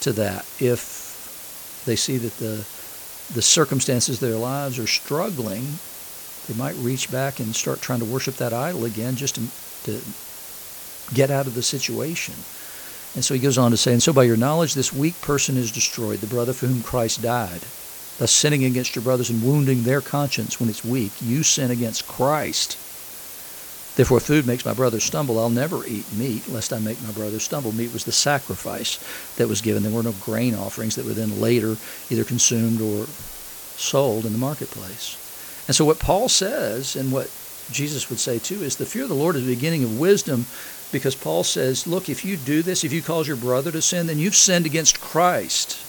to 0.00 0.12
that 0.12 0.46
if 0.60 1.82
they 1.84 1.96
see 1.96 2.18
that 2.18 2.36
the 2.36 2.64
the 3.34 3.42
circumstances 3.42 4.22
of 4.22 4.28
their 4.28 4.38
lives 4.38 4.78
are 4.78 4.86
struggling. 4.86 5.64
They 6.46 6.54
might 6.54 6.76
reach 6.76 7.10
back 7.10 7.40
and 7.40 7.54
start 7.54 7.82
trying 7.82 7.98
to 7.98 8.06
worship 8.06 8.36
that 8.36 8.54
idol 8.54 8.86
again 8.86 9.16
just 9.16 9.34
to, 9.34 9.42
to 9.84 10.00
get 11.12 11.30
out 11.30 11.46
of 11.46 11.54
the 11.54 11.62
situation. 11.62 12.34
And 13.14 13.24
so 13.24 13.34
he 13.34 13.40
goes 13.40 13.58
on 13.58 13.70
to 13.70 13.76
say, 13.76 13.92
And 13.92 14.02
so 14.02 14.12
by 14.12 14.24
your 14.24 14.36
knowledge, 14.36 14.74
this 14.74 14.92
weak 14.92 15.20
person 15.20 15.56
is 15.56 15.72
destroyed, 15.72 16.18
the 16.20 16.26
brother 16.26 16.52
for 16.52 16.66
whom 16.66 16.82
Christ 16.82 17.22
died. 17.22 17.62
Thus, 18.18 18.32
sinning 18.32 18.64
against 18.64 18.96
your 18.96 19.04
brothers 19.04 19.30
and 19.30 19.42
wounding 19.42 19.84
their 19.84 20.00
conscience 20.00 20.58
when 20.58 20.68
it's 20.68 20.84
weak, 20.84 21.12
you 21.22 21.42
sin 21.42 21.70
against 21.70 22.08
Christ. 22.08 22.76
Therefore, 23.96 24.20
food 24.20 24.46
makes 24.46 24.64
my 24.64 24.74
brothers 24.74 25.02
stumble. 25.02 25.40
I'll 25.40 25.50
never 25.50 25.84
eat 25.86 26.12
meat, 26.12 26.48
lest 26.48 26.72
I 26.72 26.78
make 26.78 27.02
my 27.02 27.10
brothers 27.10 27.42
stumble. 27.42 27.72
Meat 27.72 27.92
was 27.92 28.04
the 28.04 28.12
sacrifice 28.12 28.98
that 29.36 29.48
was 29.48 29.60
given. 29.60 29.82
There 29.82 29.92
were 29.92 30.04
no 30.04 30.14
grain 30.20 30.54
offerings 30.54 30.94
that 30.94 31.04
were 31.04 31.14
then 31.14 31.40
later 31.40 31.76
either 32.08 32.22
consumed 32.22 32.80
or 32.80 33.06
sold 33.76 34.24
in 34.24 34.32
the 34.32 34.38
marketplace. 34.38 35.16
And 35.66 35.74
so, 35.74 35.84
what 35.84 35.98
Paul 35.98 36.28
says, 36.28 36.94
and 36.94 37.10
what 37.10 37.30
Jesus 37.72 38.08
would 38.08 38.20
say 38.20 38.38
too, 38.38 38.62
is 38.62 38.76
the 38.76 38.86
fear 38.86 39.02
of 39.02 39.08
the 39.08 39.14
Lord 39.14 39.36
is 39.36 39.44
the 39.44 39.54
beginning 39.54 39.84
of 39.84 39.98
wisdom 39.98 40.46
because 40.90 41.14
Paul 41.14 41.44
says, 41.44 41.86
look, 41.86 42.08
if 42.08 42.24
you 42.24 42.36
do 42.36 42.62
this, 42.62 42.84
if 42.84 42.92
you 42.92 43.02
cause 43.02 43.28
your 43.28 43.36
brother 43.36 43.70
to 43.72 43.82
sin, 43.82 44.06
then 44.06 44.18
you've 44.18 44.36
sinned 44.36 44.66
against 44.66 45.00
Christ. 45.00 45.84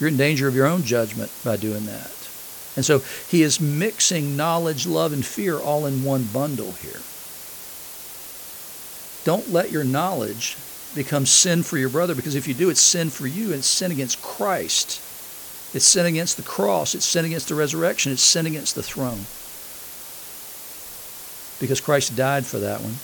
You're 0.00 0.08
in 0.08 0.16
danger 0.16 0.48
of 0.48 0.54
your 0.54 0.66
own 0.66 0.82
judgment 0.82 1.30
by 1.44 1.56
doing 1.56 1.86
that. 1.86 2.10
And 2.76 2.84
so 2.84 3.00
he 3.28 3.42
is 3.42 3.60
mixing 3.60 4.36
knowledge, 4.36 4.86
love, 4.86 5.12
and 5.12 5.24
fear 5.24 5.58
all 5.58 5.86
in 5.86 6.04
one 6.04 6.24
bundle 6.24 6.72
here. 6.72 7.00
Don't 9.24 9.52
let 9.52 9.72
your 9.72 9.84
knowledge 9.84 10.56
become 10.94 11.26
sin 11.26 11.62
for 11.62 11.76
your 11.76 11.88
brother 11.88 12.14
because 12.14 12.34
if 12.34 12.48
you 12.48 12.54
do, 12.54 12.70
it's 12.70 12.80
sin 12.80 13.10
for 13.10 13.26
you 13.26 13.52
and 13.52 13.64
sin 13.64 13.90
against 13.90 14.22
Christ. 14.22 15.00
It's 15.74 15.84
sin 15.84 16.06
against 16.06 16.36
the 16.36 16.42
cross. 16.42 16.94
It's 16.94 17.04
sin 17.04 17.24
against 17.24 17.48
the 17.48 17.54
resurrection. 17.54 18.12
It's 18.12 18.22
sin 18.22 18.46
against 18.46 18.74
the 18.74 18.82
throne. 18.82 19.26
Because 21.60 21.80
Christ 21.80 22.16
died 22.16 22.46
for 22.46 22.58
that 22.58 22.80
one. 22.80 22.94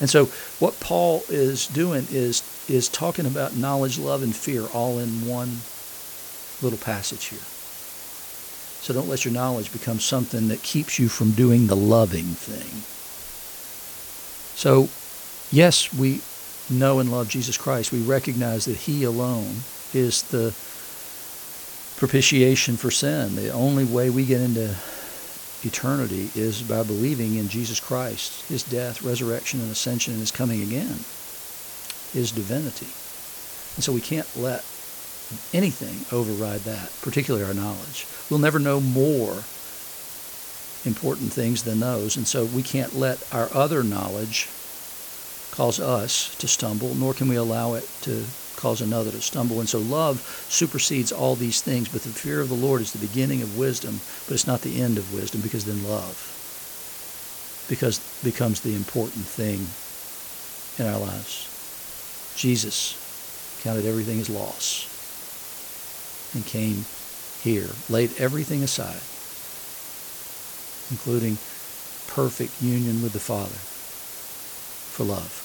And 0.00 0.10
so 0.10 0.26
what 0.58 0.78
Paul 0.80 1.22
is 1.28 1.66
doing 1.68 2.06
is 2.10 2.42
is 2.68 2.88
talking 2.88 3.26
about 3.26 3.56
knowledge, 3.56 3.98
love, 3.98 4.22
and 4.22 4.34
fear 4.34 4.62
all 4.72 4.98
in 4.98 5.26
one 5.28 5.48
little 6.62 6.78
passage 6.78 7.26
here. 7.26 7.38
So 8.80 8.92
don't 8.92 9.08
let 9.08 9.24
your 9.24 9.34
knowledge 9.34 9.72
become 9.72 9.98
something 9.98 10.48
that 10.48 10.62
keeps 10.62 10.98
you 10.98 11.08
from 11.08 11.32
doing 11.32 11.66
the 11.66 11.76
loving 11.76 12.24
thing. 12.24 12.82
So, 14.56 14.88
yes, 15.50 15.92
we 15.92 16.20
know 16.70 16.98
and 17.00 17.10
love 17.10 17.28
Jesus 17.28 17.56
Christ. 17.56 17.92
We 17.92 18.00
recognize 18.00 18.64
that 18.66 18.76
He 18.76 19.04
alone 19.04 19.56
is 19.92 20.22
the 20.24 20.54
propitiation 21.96 22.76
for 22.76 22.90
sin. 22.90 23.36
The 23.36 23.50
only 23.50 23.84
way 23.84 24.10
we 24.10 24.24
get 24.24 24.40
into 24.40 24.74
eternity 25.64 26.30
is 26.34 26.62
by 26.62 26.82
believing 26.82 27.34
in 27.34 27.48
Jesus 27.48 27.80
Christ, 27.80 28.44
his 28.48 28.62
death, 28.62 29.02
resurrection, 29.02 29.60
and 29.60 29.70
ascension, 29.70 30.12
and 30.12 30.20
his 30.20 30.30
coming 30.30 30.62
again, 30.62 30.98
his 32.12 32.32
divinity. 32.32 32.88
And 33.74 33.82
so 33.84 33.92
we 33.92 34.00
can't 34.00 34.26
let 34.36 34.62
anything 35.52 36.04
override 36.12 36.60
that, 36.60 36.90
particularly 37.00 37.44
our 37.44 37.54
knowledge. 37.54 38.06
We'll 38.30 38.38
never 38.38 38.58
know 38.58 38.80
more 38.80 39.44
important 40.84 41.32
things 41.32 41.64
than 41.64 41.80
those, 41.80 42.16
and 42.16 42.26
so 42.26 42.44
we 42.44 42.62
can't 42.62 42.94
let 42.94 43.18
our 43.32 43.48
other 43.54 43.82
knowledge 43.82 44.48
cause 45.50 45.80
us 45.80 46.34
to 46.36 46.48
stumble, 46.48 46.94
nor 46.94 47.14
can 47.14 47.28
we 47.28 47.36
allow 47.36 47.74
it 47.74 47.88
to 48.02 48.26
cause 48.56 48.80
another 48.80 49.10
to 49.10 49.20
stumble. 49.20 49.60
And 49.60 49.68
so 49.68 49.78
love 49.78 50.20
supersedes 50.48 51.12
all 51.12 51.34
these 51.34 51.60
things, 51.60 51.88
but 51.88 52.02
the 52.02 52.08
fear 52.10 52.40
of 52.40 52.48
the 52.48 52.54
Lord 52.54 52.80
is 52.80 52.92
the 52.92 53.06
beginning 53.06 53.42
of 53.42 53.58
wisdom, 53.58 54.00
but 54.26 54.34
it's 54.34 54.46
not 54.46 54.62
the 54.62 54.80
end 54.80 54.98
of 54.98 55.14
wisdom 55.14 55.40
because 55.40 55.64
then 55.64 55.82
love 55.84 56.30
because 57.68 57.98
becomes 58.22 58.60
the 58.60 58.74
important 58.74 59.24
thing 59.24 59.66
in 60.78 60.92
our 60.92 61.00
lives. 61.00 61.50
Jesus 62.36 63.00
counted 63.62 63.86
everything 63.86 64.20
as 64.20 64.28
loss 64.28 64.90
and 66.34 66.44
came 66.44 66.84
here, 67.42 67.70
laid 67.88 68.10
everything 68.18 68.62
aside, 68.62 69.00
including 70.90 71.38
perfect 72.08 72.60
union 72.60 73.02
with 73.02 73.12
the 73.12 73.20
Father 73.20 73.56
for 74.92 75.04
love. 75.04 75.40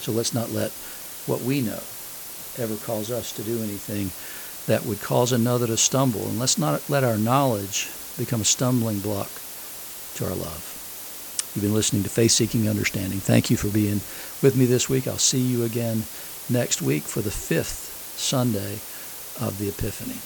So 0.00 0.12
let's 0.12 0.34
not 0.34 0.50
let 0.50 0.72
what 1.28 1.42
we 1.42 1.60
know 1.60 1.80
ever 2.58 2.76
cause 2.84 3.10
us 3.10 3.32
to 3.32 3.42
do 3.42 3.62
anything 3.62 4.10
that 4.66 4.84
would 4.84 5.00
cause 5.00 5.32
another 5.32 5.66
to 5.66 5.76
stumble. 5.76 6.22
And 6.22 6.38
let's 6.38 6.58
not 6.58 6.88
let 6.90 7.04
our 7.04 7.16
knowledge 7.16 7.88
become 8.18 8.40
a 8.40 8.44
stumbling 8.44 9.00
block 9.00 9.30
to 10.16 10.24
our 10.24 10.34
love. 10.34 10.74
You've 11.54 11.64
been 11.64 11.74
listening 11.74 12.02
to 12.02 12.10
Faith 12.10 12.32
Seeking 12.32 12.68
Understanding. 12.68 13.20
Thank 13.20 13.50
you 13.50 13.56
for 13.56 13.68
being 13.68 14.00
with 14.42 14.56
me 14.56 14.66
this 14.66 14.88
week. 14.88 15.06
I'll 15.06 15.18
see 15.18 15.40
you 15.40 15.64
again 15.64 16.02
next 16.50 16.82
week 16.82 17.02
for 17.02 17.20
the 17.20 17.30
fifth 17.30 18.16
Sunday 18.18 18.80
of 19.40 19.58
the 19.58 19.68
Epiphany. 19.68 20.18